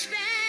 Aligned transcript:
espera 0.00 0.39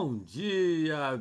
Bom 0.00 0.18
dia! 0.18 1.20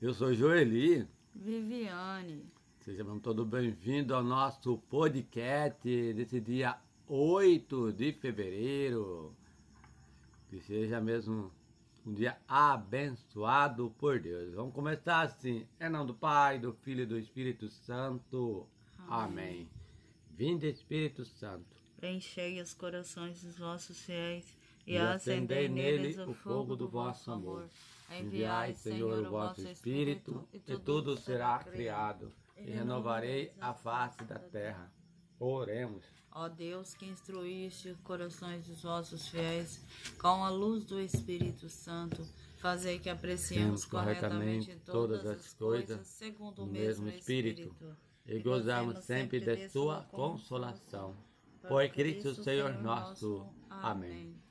Eu 0.00 0.14
sou 0.14 0.32
Joeli. 0.32 1.08
Viviane, 1.34 2.46
Sejam 2.78 3.18
todos 3.18 3.44
bem-vindos 3.48 4.16
ao 4.16 4.22
nosso 4.22 4.78
podcast 4.88 6.12
desse 6.12 6.40
dia 6.40 6.78
8 7.08 7.92
de 7.94 8.12
fevereiro. 8.12 9.34
Que 10.48 10.60
seja 10.60 11.00
mesmo 11.00 11.50
um 12.06 12.14
dia 12.14 12.38
abençoado 12.46 13.92
por 13.98 14.20
Deus. 14.20 14.54
Vamos 14.54 14.72
começar 14.72 15.22
assim. 15.22 15.66
Em 15.80 15.88
nome 15.88 16.06
do 16.06 16.14
Pai, 16.14 16.60
do 16.60 16.72
Filho 16.72 17.02
e 17.02 17.06
do 17.06 17.18
Espírito 17.18 17.68
Santo. 17.68 18.68
Amém. 19.08 19.68
Vinde 20.30 20.68
Espírito 20.68 21.24
Santo. 21.24 21.76
preenchei 21.96 22.62
os 22.62 22.72
corações 22.72 23.42
dos 23.42 23.58
vossos 23.58 24.00
fiéis 24.00 24.57
e, 24.92 24.98
acendei 24.98 25.68
nele 25.68 26.20
o 26.22 26.32
fogo 26.32 26.76
do 26.76 26.88
vosso 26.88 27.30
amor. 27.30 27.68
Enviai, 28.10 28.74
Senhor, 28.74 29.26
o 29.26 29.30
vosso 29.30 29.68
Espírito, 29.68 30.48
e 30.52 30.76
tudo 30.76 31.16
será 31.16 31.58
criado, 31.58 32.32
e 32.56 32.70
renovarei 32.70 33.52
a 33.60 33.74
face 33.74 34.24
da 34.24 34.38
terra. 34.38 34.90
Oremos. 35.38 36.04
Ó 36.32 36.48
Deus, 36.48 36.94
que 36.94 37.06
instruíste 37.06 37.90
os 37.90 38.00
corações 38.00 38.66
dos 38.66 38.82
vossos 38.82 39.28
fiéis 39.28 39.84
com 40.18 40.44
a 40.44 40.48
luz 40.48 40.84
do 40.84 41.00
Espírito 41.00 41.68
Santo, 41.68 42.24
fazei 42.58 42.98
que 42.98 43.10
apreciemos 43.10 43.84
corretamente 43.84 44.76
todas 44.84 45.26
as 45.26 45.40
as 45.40 45.54
coisas 45.54 46.06
segundo 46.06 46.62
o 46.62 46.66
mesmo 46.66 47.08
Espírito, 47.08 47.74
E 48.26 48.40
gozamos 48.40 49.04
sempre 49.04 49.40
de 49.40 49.68
sua 49.68 50.02
consolação. 50.04 51.16
Por 51.66 51.88
Cristo 51.88 52.34
Senhor 52.42 52.72
nosso. 52.82 53.46
Amém. 53.68 54.47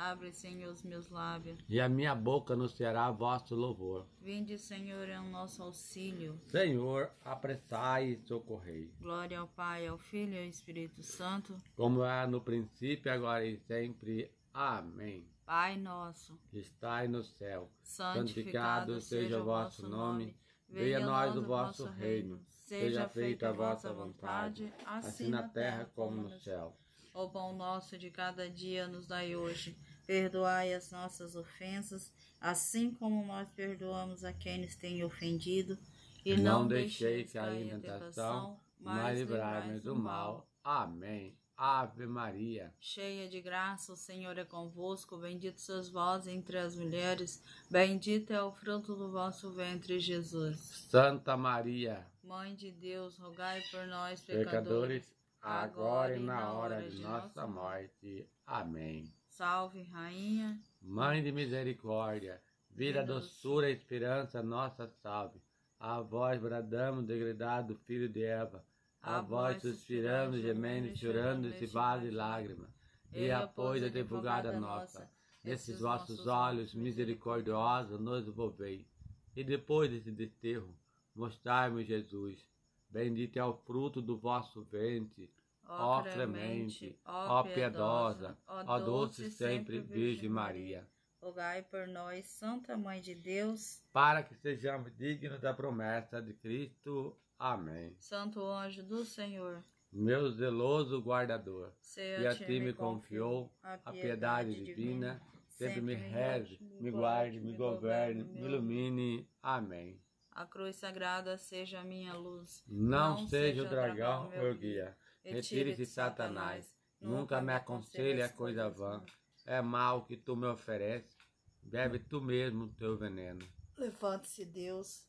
Abre, 0.00 0.32
Senhor, 0.32 0.72
os 0.72 0.82
meus 0.82 1.10
lábios. 1.10 1.58
E 1.68 1.78
a 1.78 1.86
minha 1.86 2.14
boca 2.14 2.54
anunciará 2.54 3.10
vosso 3.10 3.54
louvor. 3.54 4.06
Vinde, 4.18 4.56
Senhor, 4.56 5.06
em 5.06 5.30
nosso 5.30 5.62
auxílio. 5.62 6.40
Senhor, 6.48 7.10
apressai 7.22 8.12
e 8.12 8.16
socorrei. 8.26 8.90
Glória 8.98 9.38
ao 9.38 9.46
Pai, 9.48 9.86
ao 9.86 9.98
Filho 9.98 10.32
e 10.32 10.38
ao 10.38 10.44
Espírito 10.44 11.02
Santo. 11.02 11.54
Como 11.76 12.02
é 12.02 12.26
no 12.26 12.40
princípio, 12.40 13.12
agora 13.12 13.44
e 13.44 13.58
sempre. 13.58 14.32
Amém. 14.54 15.28
Pai 15.44 15.76
nosso, 15.76 16.40
Estai 16.50 17.06
no 17.06 17.22
céu. 17.22 17.70
santificado 17.82 19.02
seja 19.02 19.42
o 19.42 19.44
vosso 19.44 19.86
nome. 19.86 20.34
Venha 20.66 20.96
a 20.96 21.04
nós 21.04 21.36
o 21.36 21.42
vosso 21.42 21.84
reino. 21.84 22.40
Seja 22.48 23.06
feita 23.06 23.50
a 23.50 23.52
vossa 23.52 23.92
vontade, 23.92 24.72
assim 24.86 25.28
na 25.28 25.46
terra 25.46 25.90
como 25.94 26.22
no 26.22 26.30
céu. 26.30 26.74
O 27.12 27.28
pão 27.28 27.52
nosso 27.54 27.98
de 27.98 28.08
cada 28.08 28.48
dia 28.48 28.86
nos 28.86 29.06
dai 29.06 29.34
hoje. 29.34 29.76
Perdoai 30.10 30.74
as 30.74 30.90
nossas 30.90 31.36
ofensas, 31.36 32.12
assim 32.40 32.92
como 32.92 33.24
nós 33.24 33.48
perdoamos 33.50 34.24
a 34.24 34.32
quem 34.32 34.60
nos 34.60 34.74
tem 34.74 35.04
ofendido. 35.04 35.78
E 36.24 36.36
não 36.36 36.66
deixeis 36.66 37.32
cair 37.32 37.72
em 37.72 37.78
tentação, 37.78 38.58
mas 38.80 39.20
livrai-nos 39.20 39.80
do 39.82 39.94
mal. 39.94 40.50
Amém. 40.64 41.38
Ave 41.56 42.08
Maria. 42.08 42.74
Cheia 42.80 43.28
de 43.28 43.40
graça, 43.40 43.92
o 43.92 43.96
Senhor 43.96 44.36
é 44.36 44.44
convosco. 44.44 45.16
Bendito 45.16 45.60
sois 45.60 45.88
vós 45.88 46.26
entre 46.26 46.58
as 46.58 46.74
mulheres. 46.74 47.40
Bendito 47.70 48.32
é 48.32 48.42
o 48.42 48.50
fruto 48.50 48.96
do 48.96 49.12
vosso 49.12 49.52
ventre, 49.52 50.00
Jesus. 50.00 50.58
Santa 50.90 51.36
Maria, 51.36 52.04
Mãe 52.24 52.56
de 52.56 52.72
Deus, 52.72 53.16
rogai 53.16 53.62
por 53.70 53.86
nós, 53.86 54.20
pecadores, 54.22 55.06
pecadores. 55.06 55.14
agora 55.40 56.16
e 56.16 56.18
na 56.18 56.52
hora 56.52 56.82
de 56.82 56.98
nossa 56.98 57.46
morte. 57.46 58.28
Amém. 58.44 59.19
Salve, 59.30 59.82
Rainha. 59.84 60.60
Mãe 60.82 61.22
de 61.22 61.30
misericórdia, 61.32 62.42
vida, 62.68 63.02
doçura 63.02 63.70
e 63.70 63.72
esperança, 63.72 64.42
nossa 64.42 64.88
salve. 64.88 65.40
A 65.78 66.00
vós 66.00 66.38
bradamos, 66.40 67.06
degradado 67.06 67.76
filho 67.86 68.08
de 68.08 68.22
Eva. 68.24 68.62
A 69.00 69.20
vós 69.20 69.62
suspirando, 69.62 70.38
gemendo 70.38 70.94
chorando 70.96 71.46
esse 71.48 71.64
vale 71.66 72.10
de 72.10 72.14
lágrimas. 72.14 72.68
E 73.14 73.30
após 73.30 73.82
a 73.82 73.88
divulgada 73.88 74.58
nossa, 74.58 75.08
nesses 75.42 75.80
vossos 75.80 76.26
olhos 76.26 76.74
misericordiosos 76.74 77.98
nos 77.98 78.26
envolvei. 78.26 78.86
E 79.34 79.42
depois 79.42 79.90
desse 79.90 80.10
desterro, 80.10 80.76
mostrai-me 81.14 81.84
Jesus. 81.84 82.44
Bendito 82.90 83.38
é 83.38 83.44
o 83.44 83.54
fruto 83.54 84.02
do 84.02 84.18
vosso 84.18 84.62
ventre. 84.64 85.32
Ó 85.72 86.02
clemente, 86.02 86.98
ó 87.04 87.44
piedosa, 87.44 88.36
ó 88.46 88.78
doce 88.80 89.30
sempre 89.30 89.78
Virgem 89.80 90.28
Maria. 90.28 90.84
Rogai 91.22 91.62
por 91.62 91.86
nós, 91.86 92.26
Santa 92.26 92.76
Mãe 92.76 93.00
de 93.00 93.14
Deus, 93.14 93.80
Para 93.92 94.22
que 94.22 94.34
sejamos 94.34 94.92
dignos 94.96 95.40
da 95.40 95.54
promessa 95.54 96.20
de 96.20 96.32
Cristo. 96.34 97.16
Amém. 97.38 97.94
Santo 97.98 98.42
anjo 98.42 98.82
do 98.82 99.04
Senhor, 99.04 99.62
Meu 99.92 100.30
zeloso 100.30 101.00
guardador, 101.00 101.72
e 101.96 102.26
a 102.26 102.34
ti 102.34 102.58
me 102.58 102.72
confiou 102.72 103.52
a 103.62 103.92
piedade 103.92 104.54
divina, 104.64 105.22
sempre 105.46 105.80
me 105.80 105.94
reze, 105.94 106.58
me 106.80 106.90
guarde, 106.90 107.38
me 107.38 107.56
governe, 107.56 108.24
me 108.24 108.40
ilumine. 108.40 109.28
Amém. 109.42 110.00
A 110.32 110.46
cruz 110.46 110.76
sagrada 110.76 111.36
seja 111.36 111.80
a 111.80 111.84
minha 111.84 112.14
luz. 112.14 112.64
Não 112.66 113.26
seja 113.28 113.62
o 113.62 113.68
dragão 113.68 114.30
meu 114.30 114.54
guia, 114.54 114.96
retire-se 115.32 115.86
Satanás, 115.86 116.74
nunca 117.00 117.40
me 117.40 117.52
aconselhe 117.52 118.22
a 118.22 118.28
coisa 118.28 118.68
vã, 118.68 119.02
é 119.46 119.60
mal 119.60 120.04
que 120.04 120.16
tu 120.16 120.36
me 120.36 120.46
ofereces, 120.46 121.16
bebe 121.62 121.98
tu 121.98 122.20
mesmo 122.20 122.68
teu 122.74 122.96
veneno. 122.96 123.46
Levante-se, 123.76 124.44
Deus. 124.44 125.08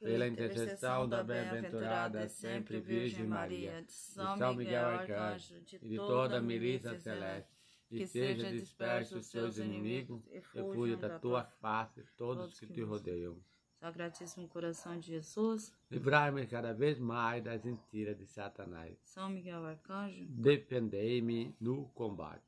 Pela 0.00 0.26
intercessão 0.26 1.08
da 1.08 1.22
bem-aventurada 1.22 2.28
sempre 2.28 2.80
Virgem 2.80 3.26
Maria, 3.26 3.82
de 3.82 3.92
São 3.92 4.54
Miguel 4.54 4.86
Arcanjo 4.86 5.56
e 5.80 5.88
de 5.88 5.96
toda 5.96 6.38
a 6.38 6.42
milícia 6.42 6.98
celeste, 6.98 7.50
que 7.88 8.06
seja 8.06 8.50
disperso 8.50 9.18
os 9.18 9.26
seus 9.26 9.56
inimigos 9.56 10.22
e 10.30 10.40
fuja 10.40 10.96
da 10.96 11.18
tua 11.18 11.44
face 11.44 12.04
todos 12.16 12.58
que 12.58 12.66
te 12.66 12.82
rodeiam. 12.82 13.40
Sacratíssimo 13.84 14.48
coração 14.48 14.98
de 14.98 15.08
Jesus, 15.08 15.70
Livrai-me 15.90 16.46
cada 16.46 16.72
vez 16.72 16.98
mais 16.98 17.44
das 17.44 17.62
mentiras 17.62 18.16
de 18.16 18.26
Satanás. 18.26 18.96
São 19.04 19.28
Miguel 19.28 19.62
Arcanjo, 19.62 20.24
Defendei-me 20.24 21.54
no 21.60 21.86
combate. 21.90 22.42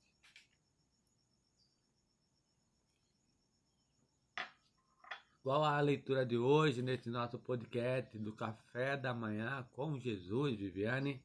Qual 5.43 5.63
a 5.63 5.79
leitura 5.79 6.25
de 6.25 6.39
hoje 6.39 6.81
nesse 6.81 7.11
nosso 7.11 7.39
podcast 7.39 8.19
do 8.19 8.33
Café 8.33 8.97
da 8.97 9.13
Manhã 9.13 9.69
com 9.75 9.99
Jesus, 9.99 10.57
Viviane? 10.57 11.23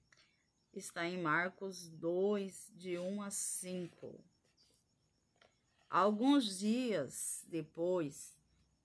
está 0.73 1.07
em 1.07 1.21
Marcos 1.21 1.87
2, 1.87 2.73
de 2.75 2.99
1 2.99 3.21
a 3.21 3.31
5. 3.31 4.21
Alguns 5.89 6.59
dias 6.59 7.45
depois, 7.47 8.37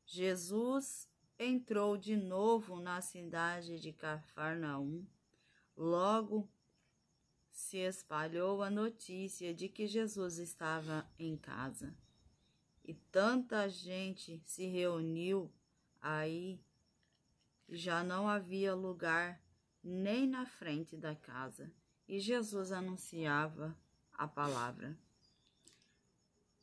Jesus 0.06 1.08
entrou 1.38 1.96
de 1.96 2.16
novo 2.16 2.80
na 2.80 3.00
cidade 3.00 3.78
de 3.78 3.92
Cafarnaum. 3.92 5.06
Logo 5.76 6.48
se 7.50 7.78
espalhou 7.78 8.62
a 8.62 8.70
notícia 8.70 9.54
de 9.54 9.68
que 9.68 9.86
Jesus 9.86 10.38
estava 10.38 11.08
em 11.18 11.36
casa. 11.36 11.94
E 12.84 12.94
tanta 12.94 13.68
gente 13.68 14.40
se 14.44 14.66
reuniu 14.66 15.52
aí, 16.00 16.60
já 17.68 18.04
não 18.04 18.28
havia 18.28 18.74
lugar 18.74 19.42
nem 19.82 20.26
na 20.26 20.46
frente 20.46 20.96
da 20.96 21.14
casa, 21.14 21.72
e 22.08 22.20
Jesus 22.20 22.72
anunciava 22.72 23.76
a 24.12 24.26
palavra. 24.26 24.96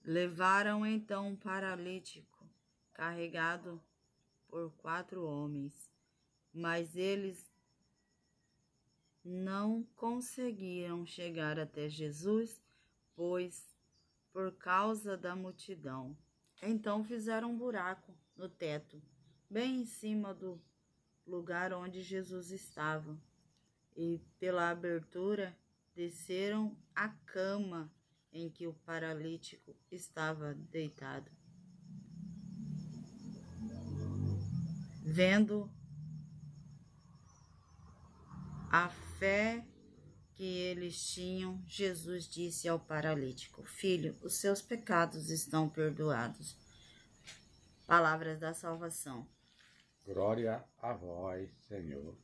Levaram 0.03 0.85
então 0.85 1.29
um 1.29 1.35
paralítico, 1.35 2.49
carregado 2.93 3.81
por 4.53 4.71
quatro 4.73 5.25
homens, 5.25 5.89
mas 6.53 6.95
eles 6.95 7.51
não 9.25 9.81
conseguiram 9.95 11.07
chegar 11.07 11.57
até 11.57 11.89
Jesus, 11.89 12.61
pois, 13.15 13.75
por 14.31 14.51
causa 14.51 15.17
da 15.17 15.35
multidão, 15.35 16.15
Então 16.61 17.03
fizeram 17.03 17.49
um 17.49 17.57
buraco 17.57 18.15
no 18.37 18.47
teto, 18.47 19.01
bem 19.49 19.81
em 19.81 19.85
cima 19.87 20.35
do 20.35 20.61
lugar 21.25 21.73
onde 21.73 22.03
Jesus 22.03 22.51
estava, 22.51 23.19
e 23.97 24.21
pela 24.39 24.69
abertura 24.69 25.57
desceram 25.95 26.77
a 26.93 27.09
cama 27.09 27.91
em 28.31 28.51
que 28.51 28.67
o 28.67 28.73
paralítico 28.85 29.75
estava 29.91 30.53
deitado. 30.53 31.42
Vendo 35.15 35.71
a 38.71 38.89
fé 38.89 39.63
que 40.33 40.43
eles 40.43 40.99
tinham, 41.13 41.63
Jesus 41.67 42.27
disse 42.27 42.67
ao 42.67 42.79
paralítico: 42.79 43.63
Filho, 43.63 44.17
os 44.23 44.37
seus 44.37 44.59
pecados 44.59 45.29
estão 45.29 45.69
perdoados. 45.69 46.57
Palavras 47.85 48.39
da 48.39 48.55
salvação. 48.55 49.29
Glória 50.03 50.65
a 50.79 50.93
vós, 50.93 51.51
Senhor. 51.67 52.17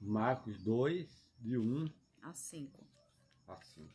Marcos 0.00 0.62
2, 0.62 1.28
de 1.40 1.58
1 1.58 1.92
A 2.22 2.32
5. 2.32 2.86
a 3.48 3.60
5. 3.60 3.92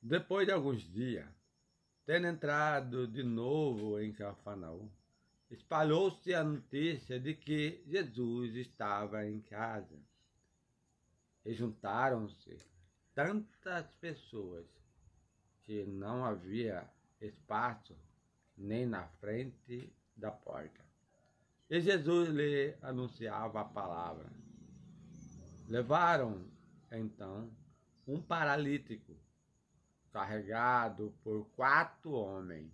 Depois 0.00 0.46
de 0.46 0.54
alguns 0.54 0.80
dias, 0.90 1.45
tendo 2.06 2.28
entrado 2.28 3.08
de 3.08 3.24
novo 3.24 4.00
em 4.00 4.12
Cafarnaum, 4.12 4.88
espalhou-se 5.50 6.32
a 6.32 6.44
notícia 6.44 7.18
de 7.18 7.34
que 7.34 7.82
Jesus 7.84 8.54
estava 8.54 9.26
em 9.26 9.40
casa. 9.40 9.98
E 11.44 11.52
juntaram-se 11.52 12.56
tantas 13.12 13.92
pessoas 13.96 14.66
que 15.64 15.84
não 15.84 16.24
havia 16.24 16.88
espaço 17.20 17.96
nem 18.56 18.86
na 18.86 19.08
frente 19.20 19.92
da 20.16 20.30
porta. 20.30 20.84
E 21.68 21.80
Jesus 21.80 22.28
lhe 22.28 22.76
anunciava 22.82 23.62
a 23.62 23.64
palavra. 23.64 24.30
Levaram 25.68 26.48
então 26.92 27.50
um 28.06 28.22
paralítico 28.22 29.25
carregado 30.16 31.12
por 31.22 31.44
quatro 31.54 32.12
homens. 32.12 32.72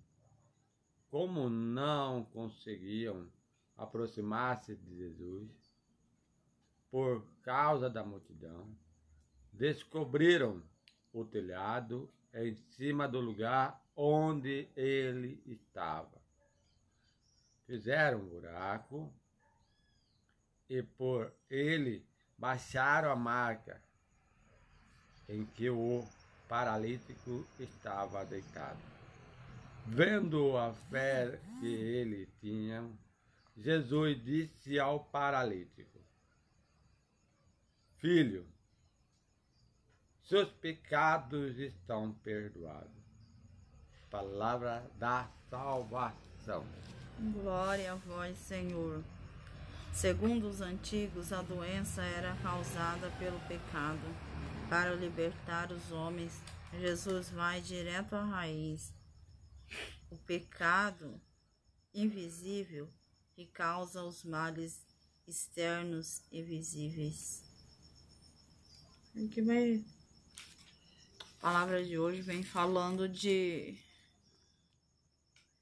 Como 1.10 1.50
não 1.50 2.24
conseguiam 2.26 3.28
aproximar-se 3.76 4.76
de 4.76 4.96
Jesus, 4.96 5.50
por 6.88 7.26
causa 7.42 7.90
da 7.90 8.04
multidão, 8.04 8.72
descobriram 9.52 10.62
o 11.12 11.24
telhado 11.24 12.08
em 12.32 12.54
cima 12.54 13.08
do 13.08 13.18
lugar 13.18 13.84
onde 13.96 14.68
ele 14.76 15.42
estava. 15.44 16.22
Fizeram 17.66 18.20
um 18.20 18.28
buraco 18.28 19.12
e 20.68 20.80
por 20.80 21.34
ele 21.50 22.06
baixaram 22.38 23.10
a 23.10 23.16
marca 23.16 23.82
em 25.28 25.44
que 25.44 25.68
o 25.68 26.06
paralítico 26.52 27.46
estava 27.58 28.26
deitado. 28.26 28.76
Vendo 29.86 30.54
a 30.58 30.74
fé 30.90 31.40
que 31.58 31.66
ele 31.66 32.28
tinha, 32.42 32.86
Jesus 33.56 34.22
disse 34.22 34.78
ao 34.78 35.00
paralítico: 35.00 35.98
Filho, 37.96 38.46
seus 40.24 40.50
pecados 40.50 41.58
estão 41.58 42.12
perdoados. 42.22 43.02
Palavra 44.10 44.86
da 44.98 45.30
salvação. 45.48 46.66
Glória 47.18 47.92
a 47.92 47.96
vós, 47.96 48.36
Senhor. 48.36 49.02
Segundo 49.90 50.50
os 50.50 50.60
antigos, 50.60 51.32
a 51.32 51.40
doença 51.40 52.02
era 52.02 52.36
causada 52.42 53.10
pelo 53.18 53.40
pecado. 53.48 54.31
Para 54.68 54.94
libertar 54.94 55.70
os 55.70 55.92
homens, 55.92 56.32
Jesus 56.80 57.28
vai 57.30 57.60
direto 57.60 58.14
à 58.14 58.24
raiz. 58.24 58.92
O 60.10 60.16
pecado 60.16 61.20
invisível 61.94 62.88
que 63.34 63.46
causa 63.46 64.02
os 64.02 64.24
males 64.24 64.80
externos 65.26 66.22
e 66.30 66.42
visíveis. 66.42 67.42
Aqui 69.14 69.42
vai. 69.42 69.84
A 71.20 71.40
palavra 71.40 71.84
de 71.84 71.98
hoje 71.98 72.22
vem 72.22 72.42
falando 72.42 73.08
de. 73.08 73.78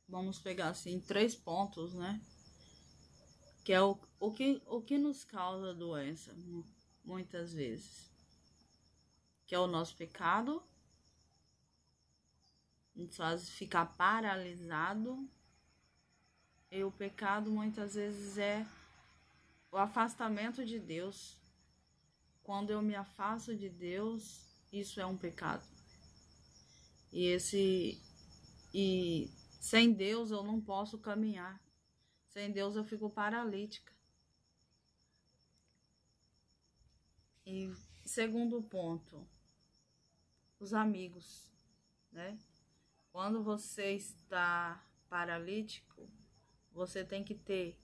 Vamos 0.08 0.38
pegar 0.38 0.69
assim 0.70 1.00
três 1.00 1.35
pontos, 1.35 1.94
né? 1.94 2.20
Que 3.64 3.73
é 3.73 3.82
o, 3.82 3.99
o, 4.19 4.32
que, 4.32 4.61
o 4.67 4.81
que 4.81 4.99
nos 4.99 5.25
causa 5.25 5.75
doença, 5.75 6.32
mu- 6.35 6.64
muitas 7.05 7.53
vezes. 7.53 8.10
Que 9.50 9.56
é 9.56 9.58
o 9.58 9.67
nosso 9.67 9.97
pecado, 9.97 10.62
nos 12.94 13.17
faz 13.17 13.50
ficar 13.50 13.85
paralisado. 13.85 15.29
E 16.70 16.85
o 16.85 16.93
pecado 16.93 17.50
muitas 17.50 17.94
vezes 17.94 18.38
é 18.38 18.64
o 19.73 19.76
afastamento 19.76 20.64
de 20.64 20.79
Deus. 20.79 21.37
Quando 22.44 22.70
eu 22.70 22.81
me 22.81 22.94
afasto 22.94 23.52
de 23.56 23.69
Deus, 23.69 24.47
isso 24.73 25.00
é 25.00 25.05
um 25.05 25.17
pecado. 25.17 25.67
E 27.12 27.25
esse 27.25 28.00
e 28.73 29.29
sem 29.61 29.93
Deus 29.93 30.31
eu 30.31 30.44
não 30.44 30.61
posso 30.61 30.96
caminhar. 30.96 31.61
Sem 32.29 32.53
Deus 32.53 32.76
eu 32.76 32.85
fico 32.85 33.11
paralítica. 33.11 33.93
E 37.44 37.75
segundo 38.06 38.62
ponto, 38.62 39.26
os 40.61 40.75
amigos, 40.75 41.51
né? 42.12 42.39
Quando 43.11 43.43
você 43.43 43.93
está 43.93 44.87
paralítico, 45.09 46.09
você 46.71 47.05
tem 47.05 47.25
que 47.25 47.35
ter 47.35 47.77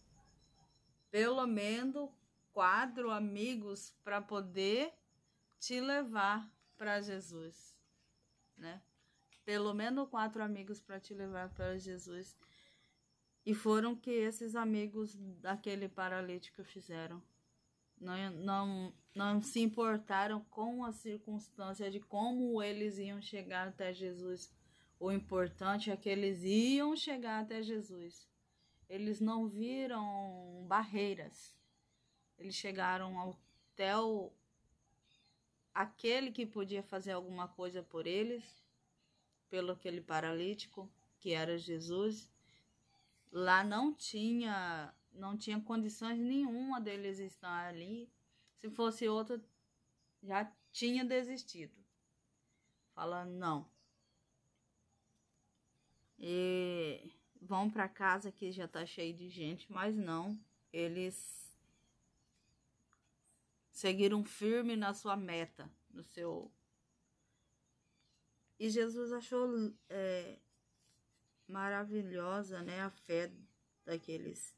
pelo 1.11 1.47
menos 1.47 2.11
quatro 2.53 3.11
amigos 3.11 3.95
para 4.05 4.21
poder 4.21 4.93
te 5.59 5.81
levar 5.81 6.49
para 6.77 7.01
Jesus, 7.01 7.75
né? 8.57 8.83
Pelo 9.45 9.73
menos 9.73 10.09
quatro 10.09 10.43
amigos 10.43 10.81
para 10.81 11.01
te 11.01 11.15
levar 11.15 11.49
para 11.55 11.79
Jesus. 11.79 12.37
E 13.45 13.55
foram 13.55 13.95
que 13.95 14.11
esses 14.11 14.55
amigos 14.57 15.15
daquele 15.41 15.89
paralítico 15.89 16.65
fizeram. 16.65 17.23
Não, 17.99 18.31
não, 18.31 18.95
não 19.15 19.43
se 19.43 19.61
importaram 19.61 20.41
com 20.51 20.85
a 20.85 20.93
circunstância 20.93 21.91
de 21.91 22.01
como 22.01 22.63
eles 22.63 22.99
iam 22.99 23.21
chegar 23.21 23.69
até 23.69 23.93
Jesus. 23.93 24.53
O 24.99 25.11
importante 25.11 25.91
é 25.91 25.97
que 25.97 26.09
eles 26.09 26.43
iam 26.43 26.97
chegar 26.97 27.43
até 27.43 27.63
Jesus. 27.63 28.29
Eles 28.89 29.21
não 29.21 29.47
viram 29.47 30.65
barreiras. 30.69 31.55
Eles 32.39 32.55
chegaram 32.55 33.37
até 33.73 33.97
o, 33.97 34.31
aquele 35.77 36.33
que 36.33 36.47
podia 36.47 36.83
fazer 36.83 37.13
alguma 37.13 37.49
coisa 37.49 37.83
por 37.83 38.07
eles, 38.07 38.45
pelo 39.51 39.73
aquele 39.73 40.01
paralítico, 40.01 40.91
que 41.21 41.33
era 41.33 41.59
Jesus. 41.59 42.31
Lá 43.31 43.63
não 43.63 43.93
tinha, 43.93 44.95
não 45.17 45.37
tinha 45.37 45.61
condições 45.61 46.19
nenhuma 46.19 46.81
deles 46.81 47.19
estar 47.19 47.69
ali. 47.69 48.11
Se 48.59 48.71
fosse 48.71 49.09
outro, 49.09 49.43
já 50.23 50.51
tinha 50.73 51.05
desistido. 51.05 51.75
Fala, 52.95 53.25
não. 53.25 53.69
E 56.19 57.15
vão 57.41 57.71
para 57.71 57.89
casa 57.89 58.33
que 58.33 58.51
já 58.51 58.67
tá 58.67 58.87
cheio 58.87 59.15
de 59.15 59.29
gente, 59.29 59.71
mas 59.71 59.95
não. 59.95 60.39
Eles 60.73 61.55
seguiram 63.71 64.25
firme 64.25 64.77
na 64.77 64.95
sua 64.95 65.17
meta, 65.17 65.71
no 65.91 66.03
seu. 66.03 66.51
E 68.59 68.71
Jesus 68.71 69.13
achou 69.13 69.75
é, 69.91 70.39
maravilhosa, 71.47 72.63
né, 72.63 72.81
a 72.81 72.91
fé 72.91 73.31
daqueles 73.85 74.56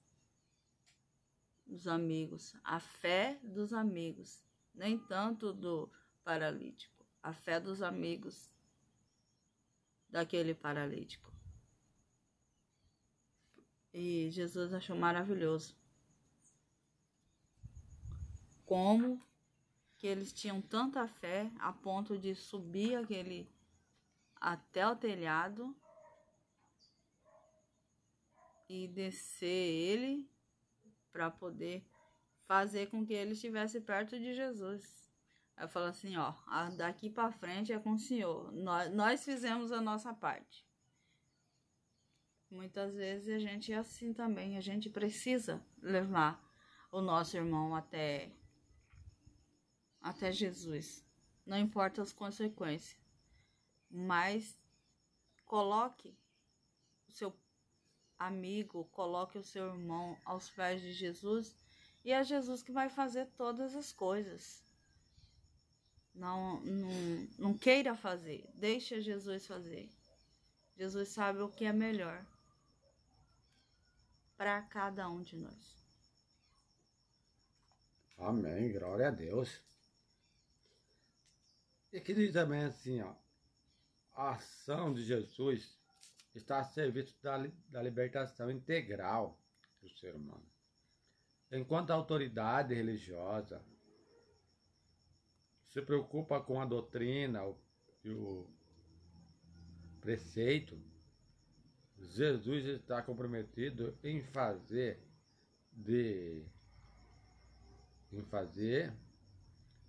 dos 1.69 1.87
amigos, 1.87 2.57
a 2.65 2.81
fé 2.81 3.39
dos 3.43 3.75
amigos, 3.75 4.43
nem 4.75 4.99
tanto 4.99 5.53
do 5.53 5.91
paralítico, 6.25 7.05
a 7.23 7.33
fé 7.33 7.61
dos 7.61 7.83
amigos 7.83 8.51
daquele 10.09 10.55
paralítico. 10.55 11.31
E 13.93 14.31
Jesus 14.31 14.73
achou 14.73 14.97
maravilhoso 14.97 15.77
como 18.65 19.21
que 19.97 20.07
eles 20.07 20.33
tinham 20.33 20.63
tanta 20.63 21.07
fé 21.07 21.51
a 21.59 21.73
ponto 21.73 22.17
de 22.17 22.35
subir 22.35 22.97
aquele 22.97 23.51
até 24.37 24.87
o 24.87 24.95
telhado 24.95 25.77
e 28.69 28.87
descer 28.87 29.47
ele 29.47 30.31
para 31.13 31.31
poder 31.31 31.87
fazer 32.47 32.89
com 32.91 33.05
que 33.05 33.13
ele 33.13 33.33
estivesse 33.33 33.81
perto 33.81 34.19
de 34.19 34.35
Jesus. 34.35 35.11
Aí 35.57 35.69
falou 35.69 35.89
assim, 35.89 36.17
ó, 36.17 36.33
daqui 36.77 37.11
para 37.11 37.33
frente 37.33 37.73
é 37.73 37.79
com 37.79 37.93
o 37.93 37.99
Senhor. 37.99 38.53
Nós, 38.53 38.93
nós 38.95 39.25
fizemos 39.25 39.73
a 39.73 39.81
nossa 39.81 40.15
parte. 40.15 40.67
Muitas 42.51 42.95
vezes 42.95 43.29
a 43.29 43.39
gente 43.39 43.73
é 43.73 43.77
assim 43.77 44.15
também, 44.15 44.57
a 44.57 44.61
gente 44.61 44.89
precisa 44.89 45.63
levar 45.83 46.43
o 46.91 47.01
nosso 47.01 47.37
irmão 47.37 47.75
até 47.75 48.33
até 50.01 50.33
Jesus. 50.33 51.05
Não 51.45 51.59
importa 51.59 52.01
as 52.01 52.13
consequências. 52.13 52.99
Mas 53.91 54.59
coloque 55.45 56.17
o 57.07 57.13
seu 57.13 57.33
amigo, 58.19 58.85
coloque 58.93 59.39
o 59.39 59.43
seu 59.43 59.69
irmão 59.69 60.19
aos 60.25 60.51
pés 60.51 60.81
de 60.81 60.93
Jesus 60.93 61.55
e 62.05 62.13
é 62.13 62.25
Jesus 62.25 62.63
que 62.63 62.73
vai 62.73 62.89
fazer 62.89 63.27
todas 63.37 63.75
as 63.75 63.93
coisas. 63.93 64.65
Não, 66.15 66.61
não, 66.61 66.91
não 67.39 67.55
queira 67.57 67.95
fazer, 67.95 68.49
deixa 68.55 69.01
Jesus 69.01 69.47
fazer. 69.47 69.89
Jesus 70.77 71.09
sabe 71.09 71.41
o 71.41 71.49
que 71.49 71.65
é 71.65 71.73
melhor 71.73 72.25
para 74.37 74.63
cada 74.63 75.09
um 75.09 75.23
de 75.23 75.37
nós. 75.37 75.77
Amém, 78.19 78.73
glória 78.73 79.09
a 79.09 79.11
Deus. 79.11 79.63
E 81.93 81.99
aqui 81.99 82.13
diz 82.13 82.33
também 82.33 82.65
assim, 82.65 83.01
ó, 83.01 83.15
a 84.15 84.31
ação 84.31 84.93
de 84.93 85.05
Jesus 85.05 85.78
está 86.35 86.61
a 86.61 86.65
serviço 86.65 87.17
da, 87.23 87.37
da 87.69 87.83
libertação 87.83 88.51
integral 88.51 89.41
do 89.81 89.89
ser 89.91 90.15
humano. 90.15 90.47
Enquanto 91.51 91.91
a 91.91 91.95
autoridade 91.95 92.75
religiosa 92.75 93.65
se 95.67 95.81
preocupa 95.83 96.41
com 96.41 96.61
a 96.61 96.65
doutrina 96.65 97.41
e 98.05 98.11
o 98.11 98.47
preceito, 100.01 100.81
Jesus 101.99 102.65
está 102.67 103.03
comprometido 103.03 103.99
em 104.03 104.23
fazer 104.23 105.03
de 105.73 106.45
em 108.13 108.23
fazer 108.23 108.93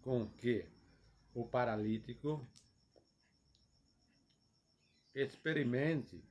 com 0.01 0.27
que 0.29 0.67
o 1.33 1.47
paralítico 1.47 2.45
experimente 5.13 6.21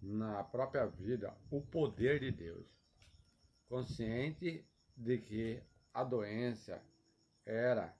na 0.00 0.42
própria 0.44 0.86
vida 0.86 1.36
o 1.50 1.60
poder 1.60 2.20
de 2.20 2.30
Deus, 2.30 2.66
consciente 3.68 4.64
de 4.96 5.18
que 5.18 5.62
a 5.92 6.04
doença 6.04 6.82
era 7.44 7.94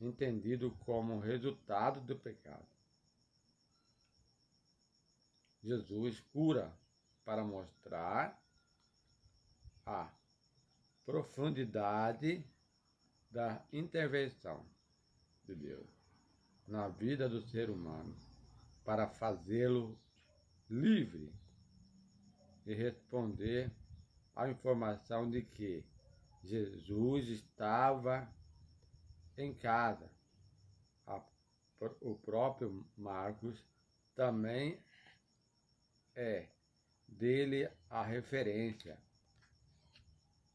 entendido 0.00 0.70
como 0.80 1.18
resultado 1.18 2.00
do 2.00 2.16
pecado. 2.16 2.66
Jesus 5.62 6.20
cura 6.32 6.72
para 7.24 7.44
mostrar 7.44 8.40
a 9.84 10.10
profundidade 11.04 12.44
da 13.30 13.62
intervenção 13.72 14.64
de 15.44 15.54
Deus 15.54 15.86
na 16.66 16.88
vida 16.88 17.28
do 17.28 17.42
ser 17.42 17.68
humano 17.68 18.16
para 18.84 19.06
fazê-lo 19.06 19.98
livre 20.70 21.32
e 22.64 22.72
responder 22.74 23.70
à 24.34 24.48
informação 24.48 25.28
de 25.28 25.42
que 25.42 25.84
Jesus 26.44 27.28
estava 27.28 28.32
em 29.36 29.52
casa. 29.52 30.08
o 32.00 32.14
próprio 32.14 32.86
Marcos 32.96 33.62
também 34.14 34.78
é 36.14 36.46
dele 37.08 37.68
a 37.88 38.02
referência, 38.04 38.96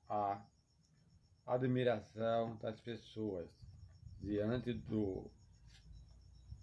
a 0.07 0.41
admiração 1.45 2.55
das 2.57 2.79
pessoas 2.79 3.49
diante 4.21 4.73
do 4.73 5.29